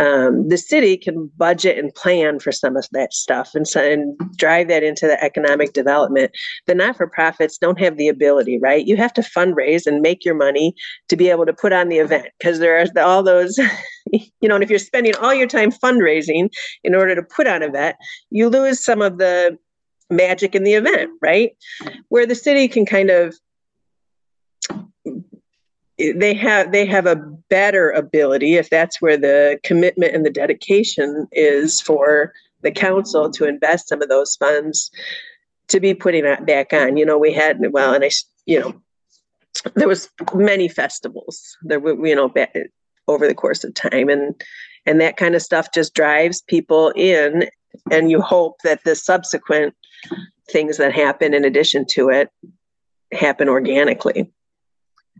um, 0.02 0.48
the 0.48 0.58
city 0.58 0.98
can 0.98 1.30
budget 1.38 1.78
and 1.78 1.94
plan 1.94 2.40
for 2.40 2.52
some 2.52 2.76
of 2.76 2.88
that 2.92 3.14
stuff 3.14 3.52
and, 3.54 3.68
so, 3.68 3.84
and 3.84 4.18
drive 4.36 4.68
that 4.68 4.82
into 4.84 5.06
the 5.06 5.24
economic 5.24 5.74
development. 5.74 6.32
The 6.66 6.74
not 6.74 6.98
for 6.98 7.08
profits 7.08 7.60
don't 7.60 7.80
have 7.80 7.98
the 7.98 8.08
ability, 8.08 8.58
right? 8.60 8.86
You 8.86 8.98
have 8.98 9.14
to 9.14 9.22
fundraise 9.22 9.86
and 9.86 10.02
make 10.02 10.26
your 10.26 10.34
money 10.34 10.74
to 11.10 11.16
be 11.16 11.30
able 11.30 11.46
to 11.46 11.54
put 11.54 11.72
on 11.72 11.90
the 11.90 12.00
event 12.00 12.30
because 12.40 12.58
there 12.58 12.82
are 12.82 13.04
all 13.04 13.22
those, 13.22 13.60
you 14.12 14.50
know, 14.50 14.56
and 14.56 14.64
if 14.64 14.72
you're 14.72 14.80
spending 14.80 15.16
all 15.18 15.36
your 15.36 15.48
time 15.48 15.72
fundraising 15.72 16.50
in 16.84 16.96
order 16.96 17.14
to 17.14 17.22
put 17.22 17.48
on 17.48 17.62
a 17.62 17.68
event, 17.68 17.96
you 18.32 18.50
lose 18.50 18.84
some 18.84 19.04
of 19.04 19.20
the 19.20 19.56
magic 20.10 20.56
in 20.56 20.64
the 20.64 20.74
event, 20.74 21.12
right? 21.22 21.52
Where 22.10 22.26
the 22.26 22.36
city 22.36 22.68
can 22.68 22.88
kind 22.88 23.12
of 23.12 23.36
they 26.16 26.34
have 26.34 26.72
they 26.72 26.86
have 26.86 27.06
a 27.06 27.16
better 27.50 27.92
ability 27.92 28.56
if 28.56 28.70
that's 28.70 29.02
where 29.02 29.18
the 29.18 29.60
commitment 29.64 30.16
and 30.16 30.26
the 30.26 30.30
dedication 30.30 31.28
is 31.32 31.82
for 31.82 32.34
the 32.62 32.72
council 32.72 33.30
to 33.32 33.48
invest 33.48 33.90
some 33.90 34.02
of 34.02 34.10
those 34.10 34.36
funds 34.36 34.92
to 35.68 35.80
be 35.80 35.94
putting 35.94 36.24
that 36.24 36.46
back 36.46 36.74
on. 36.74 36.98
You 36.98 37.06
know 37.06 37.18
we 37.18 37.34
had 37.34 37.60
well 37.72 37.94
and 37.94 38.04
i 38.04 38.10
you 38.46 38.60
know 38.60 38.82
there 39.76 39.88
was 39.88 40.10
many 40.34 40.68
festivals 40.68 41.58
there 41.62 41.80
were 41.80 42.08
you 42.08 42.16
know 42.16 42.34
over 43.08 43.28
the 43.28 43.36
course 43.36 43.64
of 43.64 43.74
time 43.74 44.10
and 44.10 44.42
and 44.86 45.00
that 45.00 45.18
kind 45.18 45.36
of 45.36 45.42
stuff 45.42 45.74
just 45.74 45.94
drives 45.94 46.42
people 46.42 46.92
in 46.96 47.50
and 47.92 48.10
you 48.10 48.22
hope 48.22 48.58
that 48.64 48.84
the 48.84 48.96
subsequent 48.96 49.76
things 50.50 50.78
that 50.78 50.94
happen 50.94 51.34
in 51.34 51.46
addition 51.46 51.86
to 51.86 52.10
it 52.10 52.30
happen 53.12 53.48
organically 53.50 54.32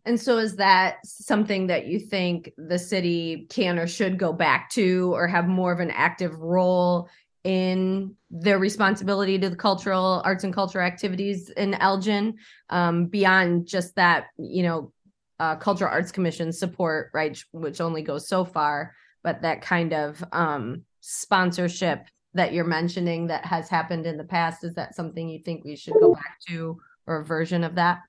and 0.06 0.20
so 0.20 0.38
is 0.40 0.56
that 0.56 0.98
something 1.06 1.68
that 1.68 1.86
you 1.86 2.00
think 2.00 2.52
the 2.58 2.80
city 2.80 3.46
can 3.50 3.78
or 3.78 3.88
should 3.88 4.18
go 4.18 4.34
back 4.34 4.70
to 4.72 5.14
or 5.14 5.28
have 5.28 5.48
more 5.48 5.72
of 5.72 5.80
an 5.80 5.92
active 5.92 6.40
role 6.40 7.08
in 7.44 8.16
their 8.30 8.60
responsibility 8.60 9.38
to 9.38 9.50
the 9.50 9.56
cultural 9.56 10.22
arts 10.26 10.44
and 10.44 10.54
cultural 10.54 10.86
activities 10.86 11.50
in 11.50 11.74
Elgin 11.76 12.36
um, 12.70 13.06
beyond 13.06 13.68
just 13.68 13.96
that, 13.96 14.26
you 14.38 14.64
know, 14.64 14.92
uh, 15.40 15.56
cultural 15.56 15.92
arts 15.92 16.12
commission 16.12 16.52
support, 16.52 17.10
right, 17.14 17.44
which 17.52 17.82
only 17.82 18.04
goes 18.04 18.28
so 18.28 18.46
far, 18.46 18.94
but 19.24 19.42
that 19.42 19.62
kind 19.62 19.94
of 19.94 20.24
um, 20.32 20.84
sponsorship 21.02 22.06
that 22.34 22.54
you're 22.54 22.64
mentioning 22.64 23.28
that 23.28 23.44
has 23.46 23.68
happened 23.68 24.06
in 24.06 24.18
the 24.18 24.24
past, 24.24 24.64
is 24.64 24.76
that 24.76 24.96
something 24.96 25.28
you 25.28 25.40
think 25.40 25.64
we 25.64 25.76
should 25.76 25.96
go 26.00 26.14
back 26.14 26.40
to 26.48 26.80
or 27.08 27.18
a 27.18 27.26
version 27.26 27.64
of 27.64 27.76
that? 27.76 28.02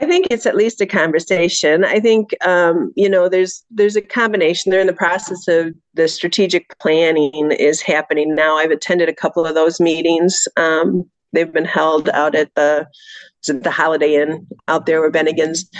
I 0.00 0.04
think 0.04 0.26
it's 0.30 0.44
at 0.44 0.56
least 0.56 0.80
a 0.80 0.86
conversation. 0.86 1.84
I 1.84 2.00
think 2.00 2.34
um, 2.46 2.92
you 2.96 3.08
know 3.08 3.28
there's 3.28 3.64
there's 3.70 3.96
a 3.96 4.02
combination. 4.02 4.70
They're 4.70 4.80
in 4.80 4.86
the 4.86 4.92
process 4.92 5.48
of 5.48 5.74
the 5.94 6.06
strategic 6.08 6.78
planning 6.78 7.50
is 7.52 7.80
happening 7.80 8.34
now. 8.34 8.56
I've 8.56 8.70
attended 8.70 9.08
a 9.08 9.14
couple 9.14 9.46
of 9.46 9.54
those 9.54 9.80
meetings. 9.80 10.46
Um, 10.56 11.08
they've 11.32 11.52
been 11.52 11.64
held 11.64 12.08
out 12.10 12.34
at 12.34 12.54
the 12.54 12.86
the 13.46 13.70
Holiday 13.70 14.20
Inn 14.20 14.46
out 14.68 14.86
there 14.86 15.00
with 15.00 15.12
Bennigan's, 15.12 15.70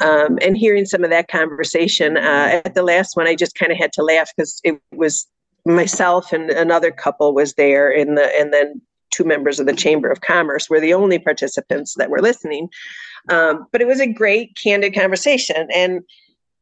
um, 0.00 0.38
and 0.42 0.56
hearing 0.56 0.84
some 0.84 1.02
of 1.02 1.10
that 1.10 1.28
conversation. 1.28 2.16
Uh, 2.16 2.60
at 2.64 2.74
the 2.74 2.82
last 2.82 3.16
one, 3.16 3.26
I 3.26 3.34
just 3.34 3.54
kind 3.54 3.72
of 3.72 3.78
had 3.78 3.92
to 3.94 4.02
laugh 4.02 4.30
because 4.36 4.60
it 4.62 4.80
was 4.92 5.26
myself 5.64 6.32
and 6.32 6.50
another 6.50 6.90
couple 6.90 7.34
was 7.34 7.54
there, 7.54 7.90
in 7.90 8.14
the 8.14 8.30
and 8.38 8.52
then 8.52 8.80
two 9.14 9.24
members 9.24 9.60
of 9.60 9.66
the 9.66 9.74
Chamber 9.74 10.10
of 10.10 10.20
Commerce 10.20 10.68
were 10.68 10.80
the 10.80 10.94
only 10.94 11.18
participants 11.18 11.94
that 11.94 12.10
were 12.10 12.20
listening. 12.20 12.68
Um, 13.28 13.66
but 13.72 13.80
it 13.80 13.86
was 13.86 14.00
a 14.00 14.12
great, 14.12 14.56
candid 14.62 14.94
conversation. 14.94 15.68
And 15.72 16.02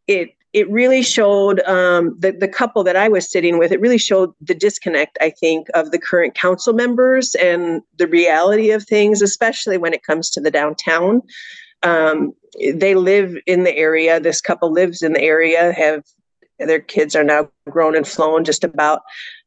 it 0.06 0.30
it 0.52 0.70
really 0.70 1.02
showed 1.02 1.60
um, 1.60 2.14
the, 2.18 2.30
the 2.30 2.48
couple 2.48 2.84
that 2.84 2.96
I 2.96 3.08
was 3.08 3.30
sitting 3.30 3.58
with, 3.58 3.72
it 3.72 3.80
really 3.80 3.98
showed 3.98 4.34
the 4.40 4.54
disconnect, 4.54 5.16
I 5.20 5.30
think, 5.30 5.68
of 5.72 5.90
the 5.92 5.98
current 5.98 6.34
council 6.34 6.74
members 6.74 7.34
and 7.36 7.80
the 7.96 8.06
reality 8.06 8.70
of 8.70 8.84
things, 8.84 9.22
especially 9.22 9.78
when 9.78 9.94
it 9.94 10.02
comes 10.02 10.28
to 10.30 10.42
the 10.42 10.50
downtown. 10.50 11.22
Um, 11.82 12.34
they 12.74 12.94
live 12.94 13.34
in 13.46 13.64
the 13.64 13.74
area. 13.74 14.20
This 14.20 14.42
couple 14.42 14.70
lives 14.70 15.00
in 15.00 15.14
the 15.14 15.22
area, 15.22 15.72
have 15.72 16.04
their 16.58 16.80
kids 16.80 17.16
are 17.16 17.24
now 17.24 17.48
grown 17.70 17.96
and 17.96 18.06
flown 18.06 18.44
just 18.44 18.62
about. 18.62 19.00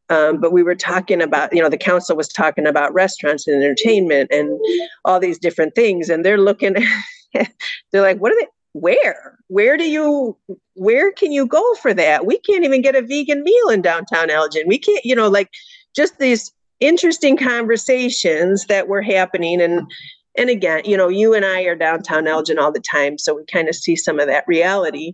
Um, 0.10 0.39
but 0.39 0.54
we 0.54 0.63
were 0.63 0.76
talking 0.76 1.22
about, 1.22 1.54
you 1.54 1.62
know, 1.62 1.70
the 1.70 1.78
council 1.78 2.15
was 2.15 2.28
talking 2.28 2.68
about 2.68 2.94
restaurants 2.94 3.48
and 3.48 3.62
entertainment 3.62 4.30
and 4.32 4.60
all 5.04 5.20
these 5.20 5.39
different 5.39 5.74
things. 5.74 6.10
And 6.10 6.24
they're 6.24 6.38
looking, 6.38 6.76
they're 7.34 8.02
like, 8.02 8.20
what 8.20 8.32
are 8.32 8.39
they? 8.39 8.48
where 8.76 9.39
where 9.48 9.78
do 9.78 9.89
you 9.89 10.38
where 10.74 11.10
can 11.13 11.32
you 11.32 11.48
go 11.48 11.63
for 11.76 11.94
that 11.94 12.26
we 12.26 12.38
can't 12.39 12.65
even 12.65 12.82
get 12.82 12.94
a 12.94 13.02
vegan 13.02 13.41
meal 13.41 13.70
in 13.70 13.82
downtown 13.82 14.30
elgin 14.30 14.63
we 14.68 14.78
can't 14.78 15.06
you 15.06 15.15
know 15.15 15.30
like 15.30 15.50
just 15.96 16.20
these 16.20 16.52
interesting 16.82 17.38
conversations 17.38 18.65
that 18.65 18.89
were 18.89 19.02
happening 19.02 19.62
and 19.62 19.89
and 20.38 20.50
again 20.50 20.82
you 20.84 20.98
know 20.98 21.08
you 21.08 21.34
and 21.34 21.46
i 21.46 21.62
are 21.62 21.74
downtown 21.76 22.28
elgin 22.28 22.60
all 22.60 22.70
the 22.70 22.82
time 22.82 23.18
so 23.18 23.34
we 23.34 23.46
kind 23.46 23.70
of 23.70 23.76
see 23.76 23.96
some 23.96 24.20
of 24.20 24.28
that 24.28 24.44
reality 24.46 25.13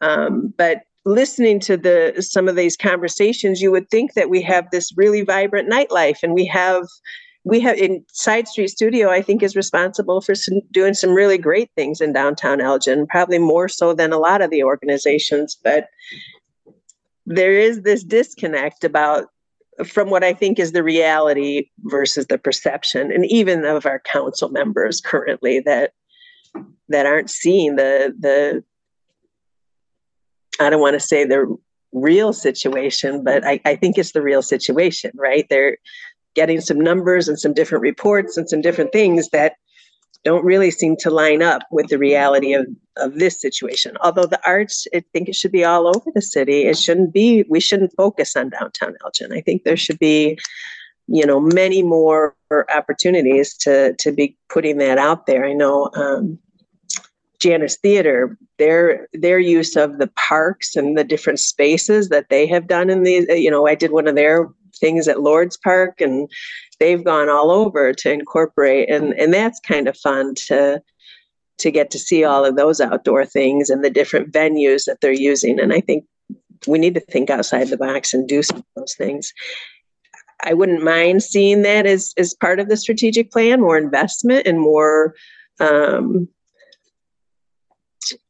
um, 0.00 0.52
but 0.58 0.82
listening 1.08 1.58
to 1.58 1.76
the 1.76 2.14
some 2.20 2.48
of 2.48 2.56
these 2.56 2.76
conversations 2.76 3.62
you 3.62 3.70
would 3.70 3.88
think 3.90 4.12
that 4.12 4.28
we 4.28 4.42
have 4.42 4.70
this 4.70 4.92
really 4.96 5.22
vibrant 5.22 5.70
nightlife 5.70 6.22
and 6.22 6.34
we 6.34 6.44
have 6.46 6.84
we 7.44 7.60
have 7.60 7.78
in 7.78 8.04
Side 8.08 8.46
Street 8.46 8.68
Studio, 8.68 9.08
I 9.08 9.22
think, 9.22 9.42
is 9.42 9.56
responsible 9.56 10.20
for 10.20 10.34
some, 10.34 10.60
doing 10.70 10.92
some 10.92 11.14
really 11.14 11.38
great 11.38 11.70
things 11.74 12.02
in 12.02 12.12
downtown 12.12 12.60
Elgin, 12.60 13.06
probably 13.06 13.38
more 13.38 13.68
so 13.68 13.94
than 13.94 14.12
a 14.12 14.18
lot 14.18 14.42
of 14.42 14.50
the 14.50 14.62
organizations. 14.62 15.56
But 15.64 15.86
there 17.24 17.54
is 17.54 17.82
this 17.82 18.04
disconnect 18.04 18.84
about 18.84 19.28
from 19.86 20.10
what 20.10 20.24
I 20.24 20.34
think 20.34 20.58
is 20.58 20.72
the 20.72 20.82
reality 20.82 21.70
versus 21.84 22.26
the 22.26 22.36
perception, 22.36 23.10
and 23.10 23.24
even 23.26 23.64
of 23.64 23.86
our 23.86 24.00
council 24.00 24.50
members 24.50 25.00
currently 25.00 25.60
that 25.60 25.92
that 26.88 27.06
aren't 27.06 27.30
seeing 27.30 27.76
the 27.76 28.14
the 28.18 28.62
I 30.60 30.70
don't 30.70 30.80
want 30.80 30.94
to 30.94 31.00
say 31.00 31.24
the 31.24 31.56
real 31.92 32.32
situation, 32.32 33.24
but 33.24 33.46
I, 33.46 33.60
I 33.64 33.76
think 33.76 33.98
it's 33.98 34.12
the 34.12 34.22
real 34.22 34.42
situation, 34.42 35.12
right? 35.14 35.46
They're 35.48 35.78
getting 36.34 36.60
some 36.60 36.80
numbers 36.80 37.28
and 37.28 37.38
some 37.38 37.54
different 37.54 37.82
reports 37.82 38.36
and 38.36 38.48
some 38.48 38.60
different 38.60 38.92
things 38.92 39.28
that 39.30 39.54
don't 40.24 40.44
really 40.44 40.70
seem 40.70 40.96
to 40.96 41.10
line 41.10 41.42
up 41.42 41.62
with 41.70 41.88
the 41.88 41.98
reality 41.98 42.52
of, 42.52 42.66
of 42.96 43.14
this 43.14 43.40
situation. 43.40 43.96
Although 44.02 44.26
the 44.26 44.40
arts, 44.44 44.86
I 44.94 45.02
think 45.12 45.28
it 45.28 45.36
should 45.36 45.52
be 45.52 45.64
all 45.64 45.88
over 45.88 46.10
the 46.14 46.22
city. 46.22 46.62
It 46.66 46.76
shouldn't 46.76 47.12
be, 47.12 47.44
we 47.48 47.60
shouldn't 47.60 47.94
focus 47.96 48.36
on 48.36 48.50
downtown 48.50 48.96
Elgin. 49.04 49.32
I 49.32 49.40
think 49.40 49.64
there 49.64 49.76
should 49.76 49.98
be, 49.98 50.38
you 51.06 51.24
know, 51.24 51.40
many 51.40 51.82
more 51.82 52.36
opportunities 52.74 53.54
to 53.58 53.94
to 53.94 54.12
be 54.12 54.36
putting 54.50 54.76
that 54.78 54.98
out 54.98 55.26
there. 55.26 55.46
I 55.46 55.54
know 55.54 55.90
um, 55.94 56.38
Janus 57.40 57.76
Theater, 57.76 58.36
their 58.58 59.08
their 59.12 59.38
use 59.38 59.76
of 59.76 59.98
the 59.98 60.08
parks 60.16 60.74
and 60.76 60.98
the 60.98 61.04
different 61.04 61.40
spaces 61.40 62.08
that 62.08 62.28
they 62.30 62.46
have 62.46 62.66
done 62.66 62.90
in 62.90 63.04
these, 63.04 63.26
you 63.28 63.50
know, 63.50 63.66
I 63.66 63.74
did 63.74 63.92
one 63.92 64.08
of 64.08 64.16
their 64.16 64.48
things 64.80 65.08
at 65.08 65.22
Lord's 65.22 65.56
Park, 65.56 66.00
and 66.00 66.28
they've 66.80 67.04
gone 67.04 67.28
all 67.28 67.50
over 67.50 67.92
to 67.92 68.12
incorporate, 68.12 68.90
and 68.90 69.12
and 69.14 69.32
that's 69.32 69.60
kind 69.60 69.88
of 69.88 69.96
fun 69.96 70.34
to 70.46 70.82
to 71.58 71.70
get 71.70 71.90
to 71.90 71.98
see 71.98 72.24
all 72.24 72.44
of 72.44 72.56
those 72.56 72.80
outdoor 72.80 73.24
things 73.26 73.68
and 73.70 73.84
the 73.84 73.90
different 73.90 74.32
venues 74.32 74.84
that 74.86 75.00
they're 75.00 75.12
using. 75.12 75.58
And 75.58 75.72
I 75.72 75.80
think 75.80 76.04
we 76.66 76.78
need 76.78 76.94
to 76.94 77.00
think 77.00 77.30
outside 77.30 77.68
the 77.68 77.76
box 77.76 78.14
and 78.14 78.28
do 78.28 78.42
some 78.42 78.58
of 78.58 78.64
those 78.76 78.94
things. 78.94 79.32
I 80.44 80.54
wouldn't 80.54 80.84
mind 80.84 81.22
seeing 81.22 81.62
that 81.62 81.86
as 81.86 82.14
as 82.16 82.34
part 82.34 82.60
of 82.60 82.68
the 82.68 82.76
strategic 82.76 83.30
plan, 83.30 83.60
more 83.60 83.78
investment 83.78 84.46
and 84.46 84.60
more. 84.60 85.14
Um, 85.60 86.28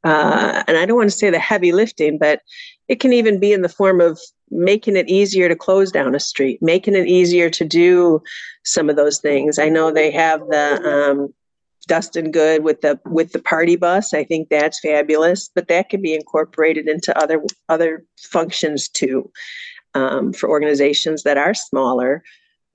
uh, 0.05 0.62
and 0.67 0.77
I 0.77 0.87
don't 0.87 0.97
want 0.97 1.11
to 1.11 1.17
say 1.17 1.31
the 1.31 1.38
heavy 1.38 1.73
lifting, 1.73 2.19
but 2.19 2.43
it 2.88 3.01
can 3.01 3.12
even 3.12 3.38
be 3.38 3.53
in 3.53 3.62
the 3.62 3.69
form 3.69 4.01
of 4.01 4.19
making 4.51 4.97
it 4.97 5.09
easier 5.09 5.49
to 5.49 5.57
close 5.57 5.93
down 5.93 6.14
a 6.14 6.21
street, 6.21 6.59
making 6.62 6.95
it 6.95 7.07
easier 7.07 7.51
to 7.51 7.64
do 7.64 8.23
some 8.64 8.88
of 8.88 8.97
those 8.97 9.19
things. 9.19 9.59
I 9.59 9.69
know 9.69 9.91
they 9.91 10.11
have 10.11 10.41
the 10.49 10.83
um, 10.85 11.35
Dustin 11.87 12.31
Good 12.31 12.62
with 12.62 12.81
the 12.81 13.01
with 13.07 13.33
the 13.33 13.43
party 13.43 13.77
bus. 13.77 14.14
I 14.14 14.25
think 14.25 14.49
that's 14.49 14.81
fabulous, 14.81 15.51
but 15.55 15.69
that 15.69 15.88
can 15.88 16.03
be 16.03 16.14
incorporated 16.14 16.88
into 16.88 17.17
other 17.19 17.43
other 17.69 18.05
functions 18.19 18.88
too 18.88 19.31
um, 19.95 20.33
for 20.33 20.49
organizations 20.49 21.23
that 21.25 21.38
are 21.38 21.55
smaller. 21.55 22.23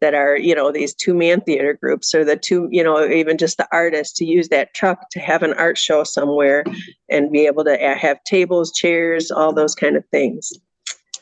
That 0.04 0.13
are, 0.13 0.36
you 0.38 0.54
know, 0.54 0.70
these 0.70 0.94
two 0.94 1.13
man 1.13 1.39
theater 1.39 1.74
groups 1.82 2.13
or 2.13 2.26
the 2.26 2.36
two, 2.36 2.68
you 2.70 2.84
know, 2.84 3.08
even 3.08 3.38
just 3.38 3.56
the 3.56 3.70
artists 3.72 4.13
to 4.18 4.26
use 4.26 4.50
that 4.50 4.74
truck 4.74 5.10
to 5.12 5.20
have 5.22 5.44
an 5.44 5.54
art 5.54 5.78
show 5.78 6.04
somewhere 6.04 6.66
and 7.10 7.32
be 7.32 7.46
able 7.46 7.63
to 7.63 7.78
have 7.78 8.22
tables, 8.26 8.74
chairs, 8.74 9.32
all 9.32 9.54
those 9.54 9.76
kind 9.76 9.96
of 9.96 10.04
things. 10.12 10.52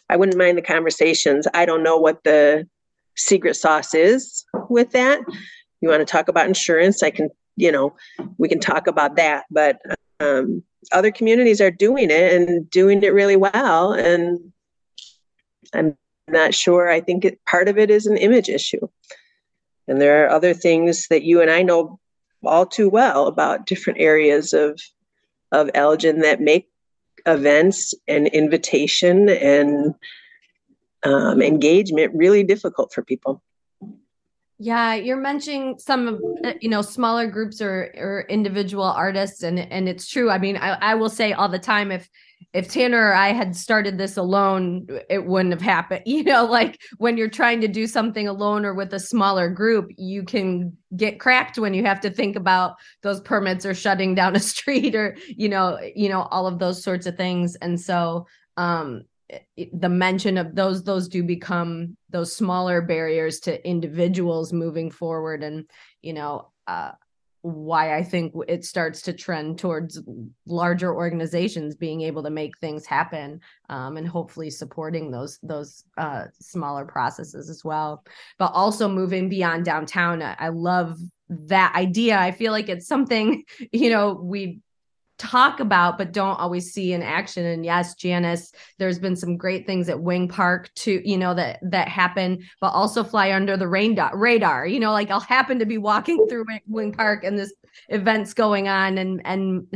I 0.09 0.17
wouldn't 0.17 0.35
mind 0.35 0.57
the 0.57 0.63
conversations. 0.63 1.47
I 1.53 1.65
don't 1.65 1.83
know 1.83 1.97
what 1.97 2.23
the 2.23 2.67
secret 3.15 3.55
sauce 3.55 3.93
is 3.93 4.45
with 4.67 4.89
that. 4.93 5.19
You 5.81 5.89
want 5.89 6.01
to 6.01 6.11
talk 6.11 6.27
about 6.27 6.47
insurance? 6.47 7.03
I 7.03 7.11
can, 7.11 7.29
you 7.57 7.71
know, 7.71 7.95
we 8.39 8.49
can 8.49 8.59
talk 8.59 8.87
about 8.87 9.15
that. 9.17 9.45
But 9.51 9.77
um, 10.19 10.63
other 10.91 11.11
communities 11.11 11.61
are 11.61 11.69
doing 11.69 12.09
it 12.09 12.33
and 12.33 12.67
doing 12.71 13.03
it 13.03 13.13
really 13.13 13.37
well. 13.37 13.93
And 13.93 14.51
I'm 15.71 15.95
not 16.31 16.53
sure. 16.53 16.89
I 16.89 17.01
think 17.01 17.25
it, 17.25 17.43
part 17.45 17.67
of 17.67 17.77
it 17.77 17.89
is 17.89 18.05
an 18.05 18.17
image 18.17 18.49
issue. 18.49 18.87
And 19.87 19.99
there 19.99 20.25
are 20.25 20.29
other 20.29 20.53
things 20.53 21.07
that 21.09 21.23
you 21.23 21.41
and 21.41 21.51
I 21.51 21.63
know 21.63 21.99
all 22.43 22.65
too 22.65 22.89
well 22.89 23.27
about 23.27 23.65
different 23.65 23.99
areas 23.99 24.53
of 24.53 24.79
of 25.51 25.69
Elgin 25.73 26.19
that 26.21 26.39
make 26.39 26.69
events 27.25 27.93
and 28.07 28.27
invitation 28.27 29.29
and 29.29 29.93
um, 31.03 31.41
engagement 31.41 32.13
really 32.15 32.43
difficult 32.43 32.93
for 32.93 33.03
people. 33.03 33.41
Yeah, 34.59 34.93
you're 34.93 35.17
mentioning 35.17 35.79
some 35.79 36.07
of 36.07 36.21
uh, 36.45 36.53
you 36.61 36.69
know 36.69 36.83
smaller 36.83 37.25
groups 37.27 37.61
or 37.61 37.91
or 37.97 38.25
individual 38.29 38.83
artists, 38.83 39.41
and 39.41 39.59
and 39.59 39.89
it's 39.89 40.07
true. 40.07 40.29
I 40.29 40.37
mean, 40.37 40.55
I, 40.55 40.77
I 40.91 40.95
will 40.95 41.09
say 41.09 41.33
all 41.33 41.49
the 41.49 41.59
time 41.59 41.91
if 41.91 42.07
if 42.53 42.69
Tanner 42.69 43.09
or 43.09 43.13
I 43.13 43.29
had 43.29 43.55
started 43.55 43.97
this 43.97 44.17
alone, 44.17 44.87
it 45.09 45.25
wouldn't 45.25 45.53
have 45.53 45.61
happened. 45.61 46.03
You 46.11 46.23
know, 46.23 46.45
like 46.45 46.81
when 46.97 47.17
you're 47.17 47.29
trying 47.29 47.61
to 47.61 47.67
do 47.67 47.87
something 47.87 48.27
alone 48.27 48.65
or 48.65 48.73
with 48.73 48.93
a 48.93 48.99
smaller 48.99 49.49
group, 49.49 49.89
you 49.97 50.23
can 50.23 50.77
get 50.95 51.19
cracked 51.19 51.57
when 51.57 51.73
you 51.73 51.83
have 51.85 52.01
to 52.01 52.09
think 52.09 52.35
about 52.35 52.75
those 53.01 53.21
permits 53.21 53.65
or 53.65 53.73
shutting 53.73 54.13
down 54.13 54.35
a 54.35 54.39
street 54.51 54.93
or, 54.93 55.17
you 55.27 55.49
know, 55.49 55.79
you 55.95 56.09
know, 56.09 56.23
all 56.23 56.47
of 56.47 56.59
those 56.59 56.83
sorts 56.83 57.05
of 57.05 57.15
things. 57.15 57.55
And 57.55 57.79
so 57.79 58.27
um 58.57 59.03
the 59.71 59.89
mention 59.89 60.37
of 60.37 60.55
those 60.55 60.83
those 60.83 61.07
do 61.07 61.23
become 61.23 61.95
those 62.09 62.35
smaller 62.35 62.81
barriers 62.81 63.39
to 63.39 63.67
individuals 63.67 64.51
moving 64.51 64.91
forward 64.91 65.43
and 65.43 65.69
you 66.01 66.13
know 66.13 66.49
uh 66.67 66.91
why 67.41 67.95
I 67.95 68.03
think 68.03 68.33
it 68.47 68.65
starts 68.65 69.01
to 69.03 69.13
trend 69.13 69.59
towards 69.59 70.01
larger 70.45 70.93
organizations 70.93 71.75
being 71.75 72.01
able 72.01 72.23
to 72.23 72.29
make 72.29 72.57
things 72.59 72.85
happen 72.85 73.39
um, 73.69 73.97
and 73.97 74.07
hopefully 74.07 74.49
supporting 74.49 75.11
those 75.11 75.39
those 75.41 75.83
uh, 75.97 76.25
smaller 76.39 76.85
processes 76.85 77.49
as 77.49 77.63
well. 77.63 78.03
But 78.37 78.51
also 78.53 78.87
moving 78.87 79.29
beyond 79.29 79.65
downtown, 79.65 80.21
I 80.21 80.49
love 80.49 80.97
that 81.29 81.73
idea. 81.75 82.17
I 82.17 82.31
feel 82.31 82.51
like 82.51 82.69
it's 82.69 82.87
something 82.87 83.43
you 83.71 83.89
know 83.89 84.13
we 84.13 84.61
talk 85.21 85.59
about 85.59 85.99
but 85.99 86.11
don't 86.11 86.39
always 86.39 86.73
see 86.73 86.93
in 86.93 87.03
action. 87.03 87.45
And 87.45 87.63
yes 87.63 87.93
Janus 87.93 88.51
there's 88.79 88.97
been 88.97 89.15
some 89.15 89.37
great 89.37 89.67
things 89.67 89.87
at 89.87 90.01
Wing 90.01 90.27
Park 90.27 90.73
too 90.73 91.01
you 91.05 91.17
know 91.17 91.33
that 91.35 91.59
that 91.61 91.87
happen 91.87 92.43
but 92.59 92.69
also 92.69 93.03
fly 93.03 93.31
under 93.31 93.55
the 93.55 93.67
radar 93.67 94.17
radar 94.17 94.65
you 94.65 94.79
know 94.79 94.91
like 94.91 95.11
I'll 95.11 95.19
happen 95.19 95.59
to 95.59 95.65
be 95.65 95.77
walking 95.77 96.25
through 96.27 96.45
Wing 96.67 96.91
Park 96.91 97.23
and 97.23 97.37
this 97.37 97.53
events 97.89 98.33
going 98.33 98.67
on 98.67 98.97
and 98.97 99.21
and 99.23 99.67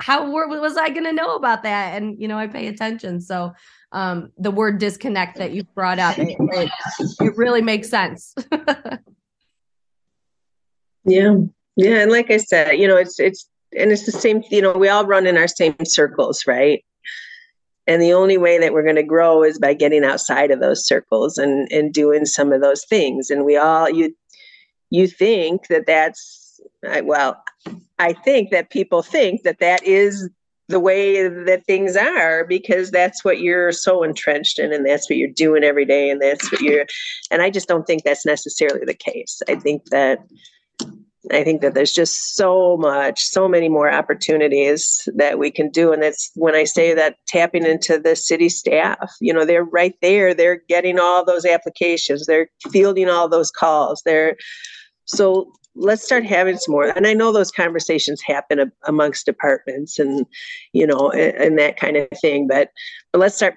how 0.00 0.30
was 0.30 0.76
I 0.76 0.90
going 0.90 1.04
to 1.04 1.12
know 1.12 1.34
about 1.34 1.64
that? 1.64 2.00
And 2.00 2.20
you 2.20 2.28
know 2.28 2.38
I 2.38 2.46
pay 2.46 2.68
attention. 2.68 3.20
So 3.20 3.52
um 3.90 4.30
the 4.38 4.50
word 4.50 4.78
disconnect 4.78 5.36
that 5.38 5.52
you 5.52 5.64
brought 5.74 5.98
up 5.98 6.16
it, 6.18 6.36
it 6.38 7.36
really 7.36 7.62
makes 7.62 7.88
sense. 7.88 8.34
Yeah. 11.04 11.34
Yeah 11.74 12.02
and 12.02 12.12
like 12.12 12.30
I 12.30 12.36
said 12.36 12.74
you 12.74 12.86
know 12.86 12.96
it's 12.96 13.18
it's 13.18 13.48
and 13.78 13.92
it's 13.92 14.06
the 14.06 14.12
same 14.12 14.42
you 14.50 14.60
know 14.60 14.72
we 14.72 14.88
all 14.88 15.06
run 15.06 15.26
in 15.26 15.36
our 15.36 15.48
same 15.48 15.74
circles 15.84 16.46
right 16.46 16.84
and 17.86 18.00
the 18.00 18.12
only 18.12 18.38
way 18.38 18.58
that 18.58 18.72
we're 18.72 18.84
going 18.84 18.94
to 18.96 19.02
grow 19.02 19.42
is 19.42 19.58
by 19.58 19.74
getting 19.74 20.04
outside 20.04 20.50
of 20.50 20.60
those 20.60 20.86
circles 20.86 21.38
and 21.38 21.70
and 21.70 21.92
doing 21.92 22.24
some 22.24 22.52
of 22.52 22.60
those 22.60 22.84
things 22.84 23.30
and 23.30 23.44
we 23.44 23.56
all 23.56 23.88
you 23.88 24.14
you 24.90 25.06
think 25.06 25.66
that 25.68 25.86
that's 25.86 26.60
well 27.02 27.42
i 27.98 28.12
think 28.12 28.50
that 28.50 28.70
people 28.70 29.02
think 29.02 29.42
that 29.42 29.58
that 29.58 29.82
is 29.84 30.28
the 30.68 30.80
way 30.80 31.28
that 31.28 31.66
things 31.66 31.96
are 31.96 32.44
because 32.44 32.90
that's 32.90 33.24
what 33.24 33.40
you're 33.40 33.72
so 33.72 34.02
entrenched 34.02 34.58
in 34.58 34.72
and 34.72 34.86
that's 34.86 35.08
what 35.08 35.18
you're 35.18 35.28
doing 35.28 35.64
every 35.64 35.84
day 35.84 36.08
and 36.08 36.20
that's 36.20 36.50
what 36.50 36.60
you're 36.60 36.86
and 37.30 37.42
I 37.42 37.50
just 37.50 37.68
don't 37.68 37.86
think 37.86 38.04
that's 38.04 38.26
necessarily 38.26 38.84
the 38.84 38.94
case. 38.94 39.42
I 39.48 39.56
think 39.56 39.84
that 39.90 40.18
I 41.30 41.44
think 41.44 41.60
that 41.60 41.74
there's 41.74 41.92
just 41.92 42.34
so 42.34 42.76
much, 42.76 43.22
so 43.22 43.46
many 43.46 43.68
more 43.68 43.92
opportunities 43.92 45.08
that 45.14 45.38
we 45.38 45.50
can 45.50 45.70
do. 45.70 45.92
And 45.92 46.02
that's 46.02 46.30
when 46.34 46.54
I 46.54 46.64
say 46.64 46.94
that 46.94 47.16
tapping 47.28 47.64
into 47.64 47.98
the 47.98 48.16
city 48.16 48.48
staff, 48.48 49.12
you 49.20 49.32
know, 49.32 49.44
they're 49.44 49.64
right 49.64 49.94
there. 50.02 50.34
They're 50.34 50.62
getting 50.68 50.98
all 50.98 51.24
those 51.24 51.44
applications, 51.44 52.26
they're 52.26 52.48
fielding 52.70 53.08
all 53.08 53.28
those 53.28 53.50
calls. 53.50 54.02
They're 54.04 54.36
so 55.04 55.52
let's 55.74 56.04
start 56.04 56.24
having 56.24 56.58
some 56.58 56.72
more. 56.72 56.88
And 56.88 57.06
I 57.06 57.14
know 57.14 57.32
those 57.32 57.50
conversations 57.50 58.20
happen 58.22 58.72
amongst 58.86 59.26
departments 59.26 59.98
and, 59.98 60.26
you 60.72 60.86
know, 60.86 61.10
and, 61.10 61.34
and 61.36 61.58
that 61.58 61.78
kind 61.78 61.96
of 61.96 62.08
thing. 62.20 62.46
But, 62.46 62.70
but 63.12 63.20
let's 63.20 63.36
start 63.36 63.54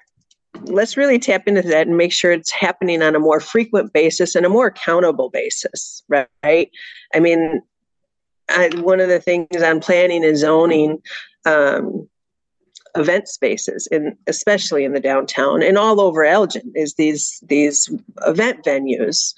let's 0.64 0.96
really 0.96 1.18
tap 1.18 1.46
into 1.46 1.62
that 1.62 1.86
and 1.86 1.96
make 1.96 2.12
sure 2.12 2.32
it's 2.32 2.52
happening 2.52 3.02
on 3.02 3.14
a 3.14 3.20
more 3.20 3.40
frequent 3.40 3.92
basis 3.92 4.34
and 4.34 4.46
a 4.46 4.50
more 4.50 4.66
accountable 4.66 5.30
basis, 5.30 6.02
right? 6.08 6.70
I 7.14 7.20
mean, 7.20 7.62
I, 8.48 8.70
one 8.76 9.00
of 9.00 9.08
the 9.08 9.20
things 9.20 9.62
on 9.62 9.80
planning 9.80 10.24
and 10.24 10.36
zoning 10.36 11.02
um, 11.44 12.08
event 12.96 13.28
spaces, 13.28 13.86
and 13.90 14.16
especially 14.26 14.84
in 14.84 14.92
the 14.92 15.00
downtown 15.00 15.62
and 15.62 15.76
all 15.76 16.00
over 16.00 16.24
Elgin, 16.24 16.72
is 16.74 16.94
these 16.94 17.42
these 17.46 17.90
event 18.26 18.64
venues 18.64 19.34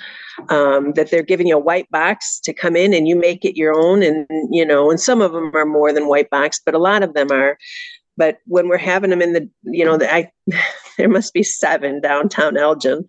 um, 0.48 0.92
that 0.92 1.10
they're 1.10 1.22
giving 1.22 1.48
you 1.48 1.56
a 1.56 1.60
white 1.60 1.90
box 1.90 2.38
to 2.40 2.52
come 2.52 2.76
in 2.76 2.94
and 2.94 3.08
you 3.08 3.16
make 3.16 3.44
it 3.44 3.56
your 3.56 3.74
own, 3.74 4.02
and 4.02 4.26
you 4.50 4.64
know, 4.64 4.90
and 4.90 5.00
some 5.00 5.20
of 5.20 5.32
them 5.32 5.54
are 5.54 5.66
more 5.66 5.92
than 5.92 6.08
white 6.08 6.30
box, 6.30 6.60
but 6.64 6.74
a 6.74 6.78
lot 6.78 7.02
of 7.02 7.14
them 7.14 7.30
are 7.30 7.58
but 8.18 8.38
when 8.46 8.68
we're 8.68 8.76
having 8.76 9.10
them 9.10 9.22
in 9.22 9.32
the, 9.32 9.48
you 9.62 9.84
know, 9.84 9.96
the, 9.96 10.12
I, 10.12 10.30
there 10.98 11.08
must 11.08 11.32
be 11.32 11.44
seven 11.44 12.00
downtown 12.00 12.58
Elgin. 12.58 13.06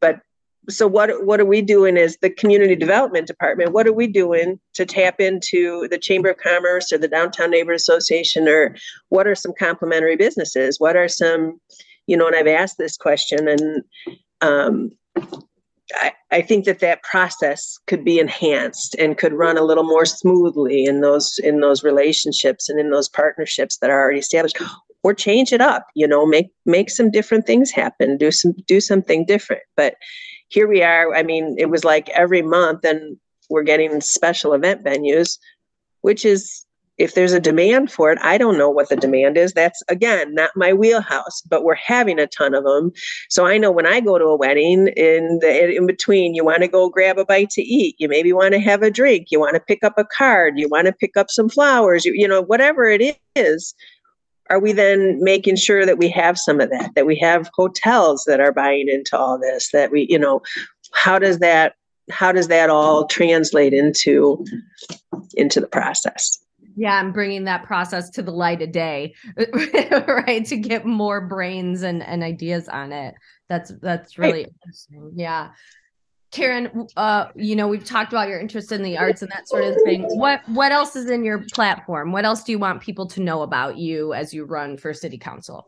But 0.00 0.20
so 0.68 0.86
what 0.86 1.24
what 1.24 1.40
are 1.40 1.46
we 1.46 1.62
doing 1.62 1.96
as 1.96 2.18
the 2.20 2.30
community 2.30 2.76
development 2.76 3.26
department? 3.26 3.72
What 3.72 3.86
are 3.86 3.92
we 3.92 4.06
doing 4.06 4.60
to 4.74 4.84
tap 4.84 5.20
into 5.20 5.88
the 5.88 5.98
Chamber 5.98 6.30
of 6.30 6.38
Commerce 6.38 6.92
or 6.92 6.98
the 6.98 7.08
Downtown 7.08 7.50
Neighbor 7.50 7.72
Association, 7.72 8.48
or 8.48 8.76
what 9.08 9.26
are 9.26 9.34
some 9.34 9.54
complementary 9.58 10.16
businesses? 10.16 10.78
What 10.78 10.96
are 10.96 11.08
some, 11.08 11.60
you 12.06 12.16
know, 12.16 12.26
and 12.26 12.36
I've 12.36 12.46
asked 12.46 12.76
this 12.76 12.96
question, 12.96 13.48
and 13.48 13.82
um, 14.40 14.90
I, 15.94 16.12
I 16.30 16.42
think 16.42 16.64
that 16.64 16.80
that 16.80 17.02
process 17.02 17.78
could 17.86 18.04
be 18.04 18.18
enhanced 18.18 18.94
and 18.96 19.18
could 19.18 19.32
run 19.32 19.56
a 19.56 19.64
little 19.64 19.84
more 19.84 20.06
smoothly 20.06 20.84
in 20.84 21.00
those 21.00 21.38
in 21.42 21.60
those 21.60 21.82
relationships 21.82 22.68
and 22.68 22.78
in 22.78 22.90
those 22.90 23.08
partnerships 23.08 23.78
that 23.78 23.90
are 23.90 24.00
already 24.00 24.20
established 24.20 24.58
or 25.02 25.14
change 25.14 25.52
it 25.52 25.60
up 25.60 25.86
you 25.94 26.06
know 26.06 26.26
make 26.26 26.50
make 26.66 26.90
some 26.90 27.10
different 27.10 27.46
things 27.46 27.70
happen 27.70 28.16
do 28.16 28.30
some 28.30 28.54
do 28.66 28.80
something 28.80 29.24
different. 29.24 29.62
But 29.76 29.94
here 30.50 30.68
we 30.68 30.82
are 30.82 31.14
i 31.14 31.22
mean 31.22 31.56
it 31.58 31.70
was 31.70 31.84
like 31.84 32.08
every 32.10 32.42
month 32.42 32.84
and 32.84 33.16
we're 33.48 33.62
getting 33.62 34.00
special 34.00 34.52
event 34.52 34.84
venues 34.84 35.38
which 36.02 36.24
is 36.24 36.66
if 37.00 37.14
there's 37.14 37.32
a 37.32 37.40
demand 37.40 37.90
for 37.90 38.12
it, 38.12 38.18
I 38.20 38.36
don't 38.36 38.58
know 38.58 38.68
what 38.68 38.90
the 38.90 38.96
demand 38.96 39.38
is. 39.38 39.54
That's 39.54 39.82
again 39.88 40.34
not 40.34 40.50
my 40.54 40.74
wheelhouse, 40.74 41.40
but 41.42 41.64
we're 41.64 41.74
having 41.74 42.18
a 42.18 42.26
ton 42.26 42.54
of 42.54 42.64
them. 42.64 42.92
So 43.30 43.46
I 43.46 43.56
know 43.56 43.70
when 43.70 43.86
I 43.86 44.00
go 44.00 44.18
to 44.18 44.26
a 44.26 44.36
wedding, 44.36 44.88
in 44.96 45.38
the 45.40 45.74
in 45.74 45.86
between, 45.86 46.34
you 46.34 46.44
want 46.44 46.62
to 46.62 46.68
go 46.68 46.90
grab 46.90 47.18
a 47.18 47.24
bite 47.24 47.50
to 47.50 47.62
eat. 47.62 47.96
You 47.98 48.06
maybe 48.06 48.34
want 48.34 48.52
to 48.52 48.60
have 48.60 48.82
a 48.82 48.90
drink. 48.90 49.28
You 49.30 49.40
want 49.40 49.54
to 49.54 49.60
pick 49.60 49.82
up 49.82 49.94
a 49.96 50.04
card. 50.04 50.58
You 50.58 50.68
want 50.68 50.88
to 50.88 50.92
pick 50.92 51.16
up 51.16 51.30
some 51.30 51.48
flowers. 51.48 52.04
You, 52.04 52.12
you 52.14 52.28
know 52.28 52.42
whatever 52.42 52.86
it 52.86 53.16
is. 53.34 53.74
Are 54.50 54.60
we 54.60 54.72
then 54.72 55.22
making 55.22 55.56
sure 55.56 55.86
that 55.86 55.96
we 55.96 56.10
have 56.10 56.36
some 56.36 56.60
of 56.60 56.68
that? 56.68 56.94
That 56.96 57.06
we 57.06 57.18
have 57.20 57.48
hotels 57.54 58.24
that 58.26 58.40
are 58.40 58.52
buying 58.52 58.88
into 58.88 59.16
all 59.16 59.38
this? 59.38 59.70
That 59.72 59.90
we, 59.90 60.06
you 60.10 60.18
know, 60.18 60.42
how 60.92 61.18
does 61.18 61.38
that 61.38 61.76
how 62.10 62.30
does 62.30 62.48
that 62.48 62.68
all 62.68 63.06
translate 63.06 63.72
into 63.72 64.44
into 65.34 65.60
the 65.60 65.68
process? 65.68 66.38
Yeah 66.80 66.98
i'm 66.98 67.12
bringing 67.12 67.44
that 67.44 67.64
process 67.64 68.08
to 68.08 68.22
the 68.22 68.30
light 68.30 68.62
of 68.62 68.72
day 68.72 69.14
right 70.08 70.46
to 70.46 70.56
get 70.56 70.86
more 70.86 71.20
brains 71.20 71.82
and, 71.82 72.02
and 72.02 72.22
ideas 72.22 72.68
on 72.68 72.92
it. 72.92 73.14
That's 73.48 73.72
that's 73.80 74.18
really 74.18 74.44
right. 74.44 74.52
interesting. 74.62 75.12
Yeah. 75.14 75.50
Karen 76.30 76.86
uh 76.96 77.26
you 77.34 77.56
know 77.56 77.66
we've 77.66 77.84
talked 77.84 78.12
about 78.12 78.28
your 78.28 78.38
interest 78.38 78.70
in 78.70 78.82
the 78.82 78.96
arts 78.96 79.22
and 79.22 79.30
that 79.32 79.48
sort 79.48 79.64
of 79.64 79.74
thing. 79.84 80.04
What 80.16 80.48
what 80.48 80.70
else 80.70 80.94
is 80.94 81.10
in 81.10 81.24
your 81.24 81.44
platform? 81.52 82.12
What 82.12 82.24
else 82.24 82.44
do 82.44 82.52
you 82.52 82.58
want 82.58 82.80
people 82.80 83.06
to 83.08 83.20
know 83.20 83.42
about 83.42 83.76
you 83.76 84.14
as 84.14 84.32
you 84.32 84.44
run 84.44 84.76
for 84.76 84.94
city 84.94 85.18
council? 85.18 85.66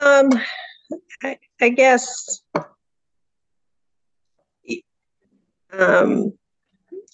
Um 0.00 0.30
i, 1.22 1.38
I 1.60 1.68
guess 1.70 2.42
um 5.72 6.32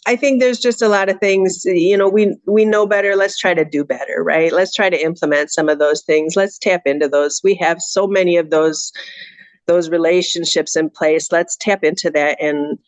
I 0.07 0.17
think 0.17 0.41
there's 0.41 0.59
just 0.59 0.81
a 0.83 0.89
lot 0.89 1.09
of 1.09 1.19
things, 1.21 1.63
you 1.65 1.97
know, 1.97 2.09
we 2.09 2.35
we 2.47 2.65
know 2.65 2.87
better, 2.87 3.17
let's 3.17 3.39
try 3.39 3.55
to 3.55 3.65
do 3.65 3.85
better, 3.85 4.23
right? 4.25 4.53
Let's 4.53 4.75
try 4.75 4.89
to 4.89 5.03
implement 5.03 5.53
some 5.53 5.69
of 5.69 5.79
those 5.79 6.03
things. 6.03 6.37
Let's 6.37 6.59
tap 6.59 6.83
into 6.87 7.09
those. 7.09 7.41
We 7.45 7.55
have 7.57 7.83
so 7.83 8.07
many 8.07 8.37
of 8.37 8.51
those 8.51 8.93
those 9.67 9.91
relationships 9.91 10.75
in 10.75 10.91
place. 10.91 11.31
Let's 11.31 11.57
tap 11.57 11.85
into 11.85 12.11
that 12.11 12.41
and 12.41 12.79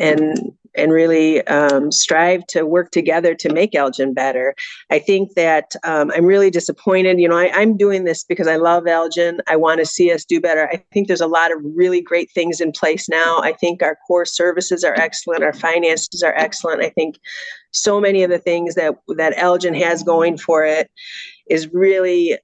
and 0.00 0.52
and 0.76 0.92
really 0.92 1.46
um, 1.46 1.90
strive 1.92 2.46
to 2.48 2.64
work 2.64 2.90
together 2.90 3.34
to 3.34 3.52
make 3.52 3.74
Elgin 3.74 4.14
better. 4.14 4.54
I 4.90 4.98
think 4.98 5.34
that 5.34 5.74
um, 5.84 6.10
I'm 6.14 6.24
really 6.24 6.50
disappointed. 6.50 7.18
You 7.18 7.28
know, 7.28 7.36
I, 7.36 7.46
am 7.60 7.76
doing 7.76 8.04
this 8.04 8.24
because 8.24 8.46
I 8.46 8.56
love 8.56 8.86
Elgin. 8.86 9.40
I 9.46 9.56
want 9.56 9.80
to 9.80 9.86
see 9.86 10.12
us 10.12 10.24
do 10.24 10.40
better. 10.40 10.68
I 10.68 10.82
think 10.92 11.08
there's 11.08 11.20
a 11.20 11.26
lot 11.26 11.52
of 11.52 11.58
really 11.62 12.00
great 12.00 12.30
things 12.32 12.60
in 12.60 12.72
place 12.72 13.08
now. 13.08 13.40
I 13.40 13.52
think 13.52 13.82
our 13.82 13.96
core 14.06 14.24
services 14.24 14.84
are 14.84 14.94
excellent. 14.94 15.42
Our 15.42 15.52
finances 15.52 16.22
are 16.22 16.34
excellent. 16.36 16.82
I 16.82 16.90
think 16.90 17.18
so 17.70 18.00
many 18.00 18.22
of 18.22 18.30
the 18.30 18.38
things 18.38 18.74
that 18.74 18.94
that 19.16 19.34
Elgin 19.36 19.74
has 19.74 20.02
going 20.02 20.38
for 20.38 20.64
it 20.64 20.90
is 21.50 21.72
really 21.72 22.38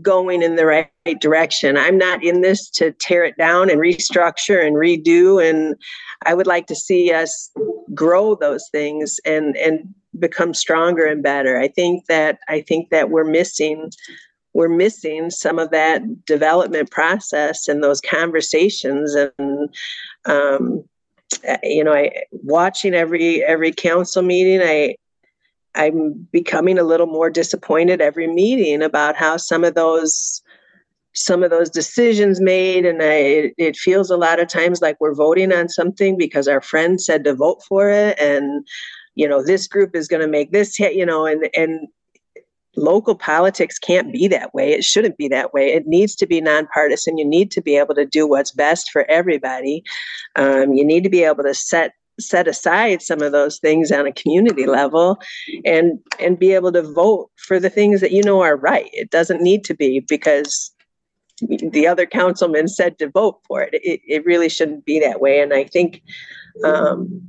going 0.00 0.42
in 0.42 0.56
the 0.56 0.66
right 0.66 0.88
direction. 1.20 1.76
I'm 1.76 1.98
not 1.98 2.22
in 2.24 2.40
this 2.40 2.70
to 2.70 2.92
tear 2.92 3.24
it 3.24 3.36
down 3.36 3.70
and 3.70 3.80
restructure 3.80 4.64
and 4.66 4.76
redo 4.76 5.42
and 5.42 5.76
I 6.24 6.34
would 6.34 6.46
like 6.46 6.66
to 6.66 6.74
see 6.74 7.12
us 7.12 7.50
grow 7.94 8.34
those 8.34 8.68
things 8.70 9.18
and 9.24 9.56
and 9.56 9.94
become 10.18 10.54
stronger 10.54 11.04
and 11.04 11.22
better. 11.22 11.58
I 11.58 11.68
think 11.68 12.06
that 12.06 12.38
I 12.48 12.60
think 12.60 12.90
that 12.90 13.10
we're 13.10 13.24
missing 13.24 13.90
we're 14.54 14.68
missing 14.68 15.30
some 15.30 15.58
of 15.58 15.70
that 15.70 16.24
development 16.26 16.90
process 16.90 17.68
and 17.68 17.82
those 17.82 18.00
conversations 18.00 19.14
and 19.14 19.74
um, 20.26 20.84
you 21.62 21.82
know 21.82 21.92
I 21.92 22.10
watching 22.30 22.94
every 22.94 23.42
every 23.44 23.72
council 23.72 24.22
meeting 24.22 24.60
I 24.62 24.96
I'm 25.74 26.28
becoming 26.32 26.78
a 26.78 26.84
little 26.84 27.06
more 27.06 27.30
disappointed 27.30 28.00
every 28.00 28.26
meeting 28.26 28.82
about 28.82 29.16
how 29.16 29.36
some 29.36 29.64
of 29.64 29.74
those 29.74 30.42
some 31.14 31.42
of 31.42 31.50
those 31.50 31.68
decisions 31.68 32.40
made 32.40 32.86
and 32.86 33.02
I, 33.02 33.52
it 33.58 33.76
feels 33.76 34.10
a 34.10 34.16
lot 34.16 34.40
of 34.40 34.48
times 34.48 34.80
like 34.80 34.96
we're 34.98 35.14
voting 35.14 35.52
on 35.52 35.68
something 35.68 36.16
because 36.16 36.48
our 36.48 36.62
friend 36.62 36.98
said 36.98 37.24
to 37.24 37.34
vote 37.34 37.62
for 37.68 37.90
it 37.90 38.18
and 38.18 38.66
you 39.14 39.28
know 39.28 39.44
this 39.44 39.66
group 39.66 39.94
is 39.94 40.08
going 40.08 40.22
to 40.22 40.28
make 40.28 40.52
this 40.52 40.78
you 40.78 41.04
know 41.04 41.26
and 41.26 41.50
and 41.54 41.88
local 42.76 43.14
politics 43.14 43.78
can't 43.78 44.12
be 44.12 44.28
that 44.28 44.54
way. 44.54 44.72
It 44.72 44.84
shouldn't 44.84 45.18
be 45.18 45.28
that 45.28 45.52
way. 45.52 45.72
It 45.72 45.86
needs 45.86 46.14
to 46.16 46.26
be 46.26 46.40
nonpartisan. 46.40 47.18
You 47.18 47.24
need 47.24 47.50
to 47.52 47.60
be 47.60 47.76
able 47.76 47.94
to 47.94 48.06
do 48.06 48.26
what's 48.26 48.50
best 48.50 48.90
for 48.90 49.08
everybody. 49.10 49.82
Um, 50.36 50.72
you 50.72 50.84
need 50.84 51.04
to 51.04 51.10
be 51.10 51.22
able 51.22 51.44
to 51.44 51.54
set 51.54 51.92
set 52.28 52.48
aside 52.48 53.02
some 53.02 53.22
of 53.22 53.32
those 53.32 53.58
things 53.58 53.90
on 53.92 54.06
a 54.06 54.12
community 54.12 54.66
level 54.66 55.18
and 55.64 55.98
and 56.18 56.38
be 56.38 56.52
able 56.52 56.72
to 56.72 56.82
vote 56.82 57.30
for 57.36 57.58
the 57.60 57.70
things 57.70 58.00
that 58.00 58.12
you 58.12 58.22
know 58.22 58.40
are 58.40 58.56
right 58.56 58.90
it 58.92 59.10
doesn't 59.10 59.42
need 59.42 59.64
to 59.64 59.74
be 59.74 60.00
because 60.00 60.72
the 61.48 61.86
other 61.86 62.06
councilman 62.06 62.68
said 62.68 62.98
to 62.98 63.08
vote 63.08 63.40
for 63.46 63.62
it. 63.62 63.74
It, 63.74 64.00
it 64.06 64.24
really 64.24 64.48
shouldn't 64.48 64.84
be 64.84 65.00
that 65.00 65.20
way. 65.20 65.40
And 65.40 65.52
I 65.52 65.64
think, 65.64 66.02
um, 66.64 67.22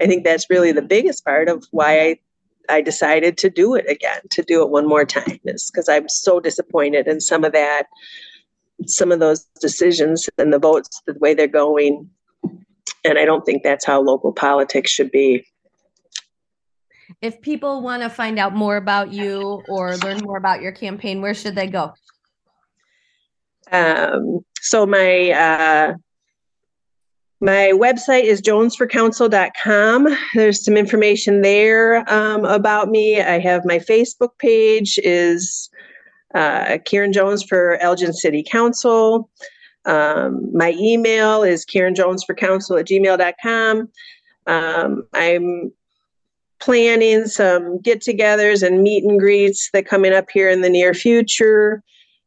I 0.00 0.06
think 0.06 0.24
that's 0.24 0.50
really 0.50 0.72
the 0.72 0.82
biggest 0.82 1.24
part 1.24 1.48
of 1.48 1.64
why 1.70 2.00
I, 2.00 2.18
I 2.68 2.80
decided 2.80 3.38
to 3.38 3.50
do 3.50 3.74
it 3.74 3.88
again, 3.88 4.20
to 4.30 4.42
do 4.42 4.62
it 4.62 4.70
one 4.70 4.88
more 4.88 5.04
time, 5.04 5.38
is 5.44 5.70
because 5.70 5.88
I'm 5.88 6.08
so 6.08 6.40
disappointed 6.40 7.06
in 7.06 7.20
some 7.20 7.44
of 7.44 7.52
that, 7.52 7.86
some 8.86 9.12
of 9.12 9.20
those 9.20 9.44
decisions 9.60 10.28
and 10.38 10.52
the 10.52 10.58
votes, 10.58 11.00
the 11.06 11.14
way 11.14 11.34
they're 11.34 11.46
going. 11.46 12.08
And 13.04 13.18
I 13.18 13.24
don't 13.24 13.44
think 13.44 13.62
that's 13.62 13.84
how 13.84 14.00
local 14.00 14.32
politics 14.32 14.90
should 14.90 15.10
be. 15.10 15.46
If 17.20 17.40
people 17.40 17.82
want 17.82 18.02
to 18.02 18.08
find 18.08 18.38
out 18.38 18.54
more 18.54 18.76
about 18.76 19.12
you 19.12 19.62
or 19.68 19.96
learn 19.98 20.18
more 20.18 20.38
about 20.38 20.62
your 20.62 20.72
campaign, 20.72 21.20
where 21.20 21.34
should 21.34 21.54
they 21.54 21.66
go? 21.66 21.92
Um, 23.70 24.44
so 24.60 24.86
my 24.86 25.30
uh, 25.30 25.94
my 27.40 27.72
website 27.74 28.24
is 28.24 28.40
jonesforcouncil.com. 28.40 30.08
There's 30.34 30.64
some 30.64 30.76
information 30.76 31.42
there 31.42 32.10
um, 32.10 32.44
about 32.46 32.88
me. 32.88 33.20
I 33.20 33.38
have 33.38 33.64
my 33.64 33.78
Facebook 33.78 34.38
page 34.38 34.98
is 35.02 35.68
uh, 36.34 36.78
Karen 36.86 37.12
Jones 37.12 37.42
for 37.42 37.76
Elgin 37.82 38.12
City 38.12 38.42
Council. 38.42 39.28
Um, 39.86 40.50
my 40.56 40.74
email 40.78 41.42
is 41.42 41.64
Karen 41.64 41.94
Jones 41.94 42.24
for 42.24 42.34
Council 42.34 42.76
at 42.76 42.86
gmail.com. 42.86 43.88
Um, 44.46 45.02
I'm 45.12 45.72
planning 46.60 47.26
some 47.26 47.80
get 47.80 48.00
togethers 48.00 48.66
and 48.66 48.82
meet 48.82 49.04
and 49.04 49.18
greets 49.18 49.70
that 49.72 49.86
coming 49.86 50.12
up 50.12 50.30
here 50.30 50.48
in 50.48 50.62
the 50.62 50.70
near 50.70 50.94
future. 50.94 51.82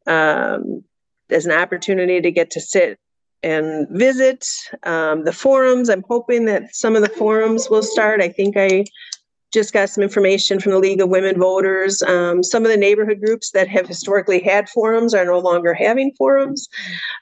Um, 0.06 0.84
there's 1.28 1.46
an 1.46 1.52
opportunity 1.52 2.20
to 2.20 2.30
get 2.30 2.50
to 2.52 2.60
sit 2.60 2.98
and 3.42 3.86
visit 3.90 4.46
um, 4.84 5.24
the 5.24 5.32
forums. 5.32 5.88
I'm 5.88 6.04
hoping 6.08 6.46
that 6.46 6.74
some 6.74 6.96
of 6.96 7.02
the 7.02 7.08
forums 7.08 7.68
will 7.70 7.82
start. 7.82 8.20
I 8.20 8.28
think 8.28 8.56
I 8.56 8.84
just 9.52 9.72
got 9.72 9.88
some 9.88 10.02
information 10.02 10.60
from 10.60 10.72
the 10.72 10.78
League 10.78 11.00
of 11.00 11.08
Women 11.08 11.38
Voters. 11.38 12.02
Um, 12.02 12.42
some 12.42 12.64
of 12.64 12.70
the 12.70 12.76
neighborhood 12.76 13.20
groups 13.24 13.50
that 13.52 13.68
have 13.68 13.86
historically 13.86 14.40
had 14.40 14.68
forums 14.68 15.14
are 15.14 15.24
no 15.24 15.38
longer 15.38 15.74
having 15.74 16.12
forums. 16.16 16.68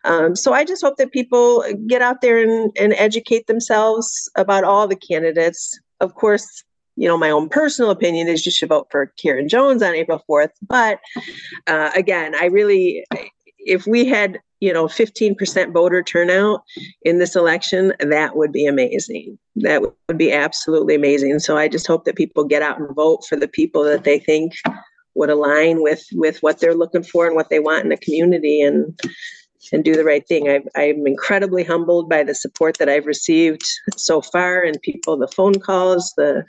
Um, 0.05 0.35
so 0.35 0.53
I 0.53 0.65
just 0.65 0.83
hope 0.83 0.97
that 0.97 1.13
people 1.13 1.65
get 1.87 2.03
out 2.03 2.21
there 2.21 2.39
and, 2.39 2.77
and 2.79 2.93
educate 2.95 3.47
themselves 3.47 4.29
about 4.37 4.65
all 4.65 4.89
the 4.89 4.97
candidates. 4.97 5.79
Of 6.01 6.15
course, 6.15 6.65
you 6.97 7.07
know, 7.07 7.17
my 7.17 7.31
own 7.31 7.49
personal 7.49 7.91
opinion 7.91 8.27
is 8.27 8.45
you 8.45 8.53
should 8.53 8.71
vote 8.71 8.89
for 8.91 9.13
Karen 9.23 9.49
Jones 9.49 9.83
on 9.83 9.95
April 9.95 10.25
4th. 10.29 10.51
But 10.67 10.99
uh, 11.67 11.91
again, 11.95 12.35
I 12.35 12.47
really, 12.47 13.05
if 13.59 13.87
we 13.87 14.07
had 14.07 14.41
you 14.61 14.73
know 14.73 14.87
15% 14.87 15.73
voter 15.73 16.03
turnout 16.03 16.63
in 17.03 17.19
this 17.19 17.37
election 17.37 17.93
that 18.01 18.37
would 18.37 18.53
be 18.53 18.67
amazing. 18.67 19.39
That 19.57 19.83
would 19.83 20.19
be 20.19 20.33
absolutely 20.33 20.95
amazing. 20.95 21.39
So 21.41 21.57
i 21.57 21.69
just 21.69 21.87
hope 21.87 22.05
that 22.05 22.17
people 22.17 22.45
get 22.45 22.63
out 22.63 22.79
and 22.79 22.95
vote 22.95 23.25
for 23.29 23.37
the 23.37 23.49
people 23.49 23.85
that 23.85 24.05
they 24.05 24.19
think 24.19 24.55
would 25.15 25.31
align 25.31 25.83
with 25.83 26.05
with 26.13 26.43
what 26.43 26.61
they're 26.61 26.75
looking 26.75 27.03
for 27.03 27.27
and 27.27 27.35
what 27.35 27.49
they 27.51 27.59
want 27.59 27.85
in 27.85 27.93
a 27.93 27.97
community 27.97 28.61
and 28.61 28.99
and 29.73 29.85
do 29.85 29.95
the 29.95 30.05
right 30.05 30.27
thing. 30.29 30.49
I 30.49 30.63
i'm 30.77 31.07
incredibly 31.07 31.65
humbled 31.65 32.09
by 32.09 32.23
the 32.23 32.35
support 32.35 32.79
that 32.79 32.89
i've 32.89 33.07
received 33.07 33.65
so 33.97 34.21
far 34.21 34.63
and 34.63 34.81
people 34.83 35.17
the 35.17 35.29
phone 35.29 35.59
calls 35.61 36.13
the 36.17 36.45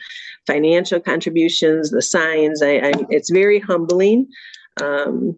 financial 0.46 1.00
contributions 1.00 1.92
the 1.92 2.02
signs. 2.02 2.62
I, 2.62 2.78
I 2.78 2.92
it's 3.10 3.32
very 3.32 3.60
humbling. 3.60 4.28
Um, 4.82 5.36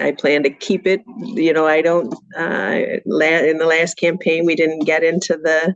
I 0.00 0.12
plan 0.12 0.42
to 0.42 0.50
keep 0.50 0.86
it. 0.86 1.02
You 1.18 1.52
know, 1.52 1.66
I 1.66 1.82
don't. 1.82 2.14
Uh, 2.36 2.98
in 3.04 3.58
the 3.58 3.66
last 3.68 3.96
campaign, 3.96 4.46
we 4.46 4.54
didn't 4.54 4.84
get 4.84 5.02
into 5.02 5.36
the 5.36 5.74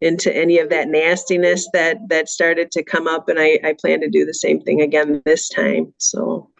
into 0.00 0.34
any 0.34 0.58
of 0.58 0.70
that 0.70 0.88
nastiness 0.88 1.68
that 1.72 1.98
that 2.08 2.28
started 2.28 2.70
to 2.72 2.82
come 2.82 3.06
up, 3.06 3.28
and 3.28 3.38
I, 3.38 3.58
I 3.64 3.74
plan 3.78 4.00
to 4.00 4.08
do 4.08 4.24
the 4.24 4.34
same 4.34 4.60
thing 4.60 4.80
again 4.80 5.22
this 5.24 5.48
time. 5.48 5.92
So 5.98 6.50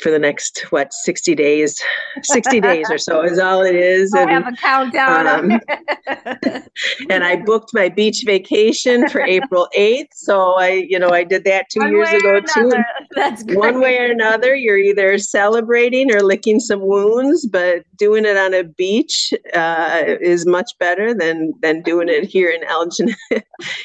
for 0.00 0.10
the 0.10 0.18
next 0.18 0.66
what 0.70 0.92
60 0.92 1.34
days 1.34 1.82
60 2.22 2.60
days 2.60 2.86
or 2.90 2.98
so 2.98 3.22
is 3.24 3.38
all 3.38 3.62
it 3.62 3.74
is 3.74 4.14
I 4.14 4.22
and, 4.22 4.30
have 4.30 4.46
a 4.46 4.56
countdown 4.56 5.26
um, 5.26 5.60
and 7.10 7.24
i 7.24 7.36
booked 7.36 7.74
my 7.74 7.88
beach 7.88 8.22
vacation 8.24 9.08
for 9.08 9.20
april 9.20 9.68
8th 9.76 10.08
so 10.12 10.54
i 10.58 10.68
you 10.88 10.98
know 10.98 11.10
i 11.10 11.24
did 11.24 11.44
that 11.44 11.66
two 11.70 11.80
one 11.80 11.92
years 11.92 12.12
ago 12.12 12.40
too 12.40 12.72
that's 13.14 13.42
great. 13.42 13.58
one 13.58 13.80
way 13.80 13.98
or 13.98 14.10
another 14.10 14.54
you're 14.54 14.78
either 14.78 15.18
celebrating 15.18 16.14
or 16.14 16.22
licking 16.22 16.60
some 16.60 16.80
wounds 16.80 17.46
but 17.46 17.84
doing 17.96 18.24
it 18.24 18.36
on 18.36 18.54
a 18.54 18.64
beach 18.64 19.32
uh, 19.54 20.02
is 20.20 20.46
much 20.46 20.72
better 20.78 21.14
than 21.14 21.52
than 21.62 21.82
doing 21.82 22.08
it 22.08 22.24
here 22.24 22.50
in 22.50 22.62
elgin 22.64 23.14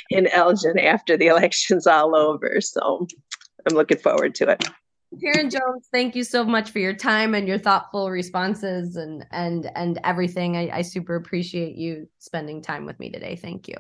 in 0.10 0.28
elgin 0.28 0.78
after 0.78 1.16
the 1.18 1.28
election's 1.28 1.88
all 1.88 2.16
over 2.16 2.60
so 2.60 3.08
i'm 3.68 3.76
looking 3.76 3.98
forward 3.98 4.36
to 4.36 4.50
it 4.50 4.64
Karen 5.22 5.50
Jones, 5.50 5.88
thank 5.92 6.16
you 6.16 6.24
so 6.24 6.44
much 6.44 6.72
for 6.72 6.80
your 6.80 6.96
time 6.96 7.36
and 7.36 7.48
your 7.48 7.60
thoughtful 7.60 8.10
responses 8.10 8.96
and 8.96 9.26
and 9.32 9.70
and 9.76 10.00
everything. 10.04 10.58
I, 10.58 10.78
I 10.78 10.82
super 10.82 11.16
appreciate 11.16 11.76
you 11.76 12.08
spending 12.18 12.64
time 12.64 12.86
with 12.86 13.00
me 13.00 13.12
today. 13.12 13.36
Thank 13.36 13.68
you. 13.68 13.76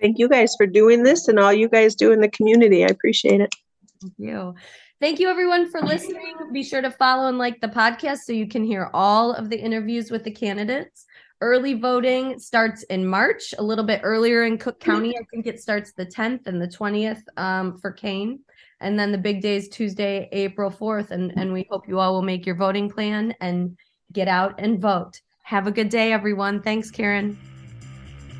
Thank 0.00 0.18
you 0.18 0.28
guys 0.28 0.54
for 0.56 0.66
doing 0.66 1.02
this 1.02 1.26
and 1.26 1.38
all 1.38 1.52
you 1.52 1.68
guys 1.68 1.96
do 1.96 2.12
in 2.12 2.20
the 2.20 2.28
community. 2.28 2.84
I 2.84 2.88
appreciate 2.88 3.40
it. 3.40 3.52
Thank 4.00 4.14
you. 4.18 4.54
Thank 5.00 5.20
you 5.20 5.28
everyone 5.28 5.70
for 5.70 5.80
listening. 5.80 6.34
Be 6.52 6.62
sure 6.62 6.82
to 6.82 6.90
follow 6.90 7.28
and 7.28 7.38
like 7.38 7.60
the 7.60 7.68
podcast 7.68 8.18
so 8.18 8.32
you 8.32 8.48
can 8.48 8.64
hear 8.64 8.90
all 8.94 9.32
of 9.32 9.50
the 9.50 9.58
interviews 9.58 10.10
with 10.10 10.24
the 10.24 10.30
candidates. 10.30 11.06
Early 11.40 11.74
voting 11.74 12.38
starts 12.38 12.82
in 12.84 13.06
March, 13.06 13.54
a 13.58 13.62
little 13.62 13.84
bit 13.84 14.00
earlier 14.02 14.44
in 14.44 14.58
Cook 14.58 14.80
County. 14.80 15.16
I 15.16 15.22
think 15.30 15.46
it 15.46 15.60
starts 15.60 15.92
the 15.92 16.06
10th 16.06 16.46
and 16.46 16.60
the 16.60 16.66
20th 16.66 17.22
um, 17.36 17.78
for 17.78 17.92
Kane 17.92 18.40
and 18.80 18.98
then 18.98 19.12
the 19.12 19.18
big 19.18 19.42
day 19.42 19.56
is 19.56 19.68
Tuesday, 19.68 20.28
April 20.32 20.70
4th. 20.70 21.10
And, 21.10 21.32
and 21.36 21.52
we 21.52 21.66
hope 21.70 21.88
you 21.88 21.98
all 21.98 22.14
will 22.14 22.22
make 22.22 22.46
your 22.46 22.54
voting 22.54 22.88
plan 22.88 23.34
and 23.40 23.76
get 24.12 24.28
out 24.28 24.54
and 24.58 24.80
vote. 24.80 25.20
Have 25.42 25.66
a 25.66 25.72
good 25.72 25.88
day, 25.88 26.12
everyone. 26.12 26.62
Thanks, 26.62 26.90
Karen. 26.90 27.38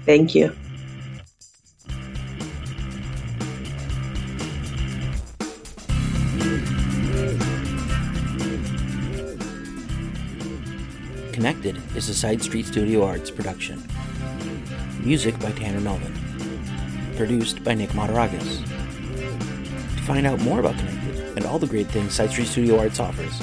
Thank 0.05 0.35
you. 0.35 0.55
Connected 11.39 11.81
is 11.95 12.09
a 12.09 12.15
Side 12.15 12.43
Street 12.43 12.67
Studio 12.67 13.05
Arts 13.05 13.31
production. 13.31 13.81
Music 15.05 15.39
by 15.39 15.53
Tanner 15.53 15.79
Melvin. 15.79 16.13
Produced 17.17 17.63
by 17.63 17.75
Nick 17.75 17.91
Mataragas 17.91 18.65
To 18.65 20.03
find 20.03 20.27
out 20.27 20.41
more 20.41 20.59
about 20.59 20.77
Connected 20.79 21.37
and 21.37 21.47
all 21.47 21.61
the 21.61 21.69
great 21.69 21.87
things 21.87 22.13
Side 22.13 22.33
Street 22.33 22.49
Studio 22.49 22.81
Arts 22.81 22.99
offers, 22.99 23.41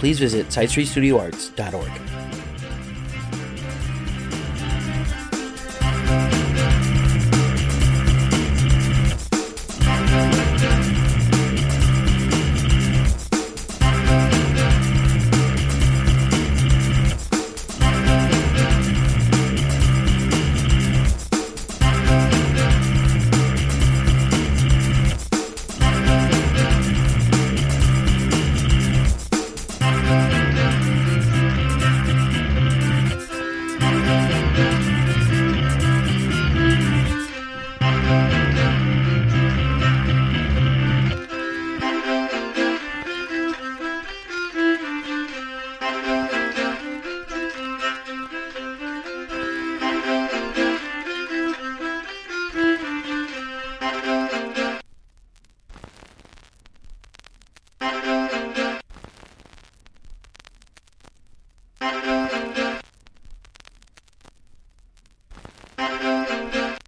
please 0.00 0.18
visit 0.18 0.48
sidestreetstudioarts.org. 0.48 2.29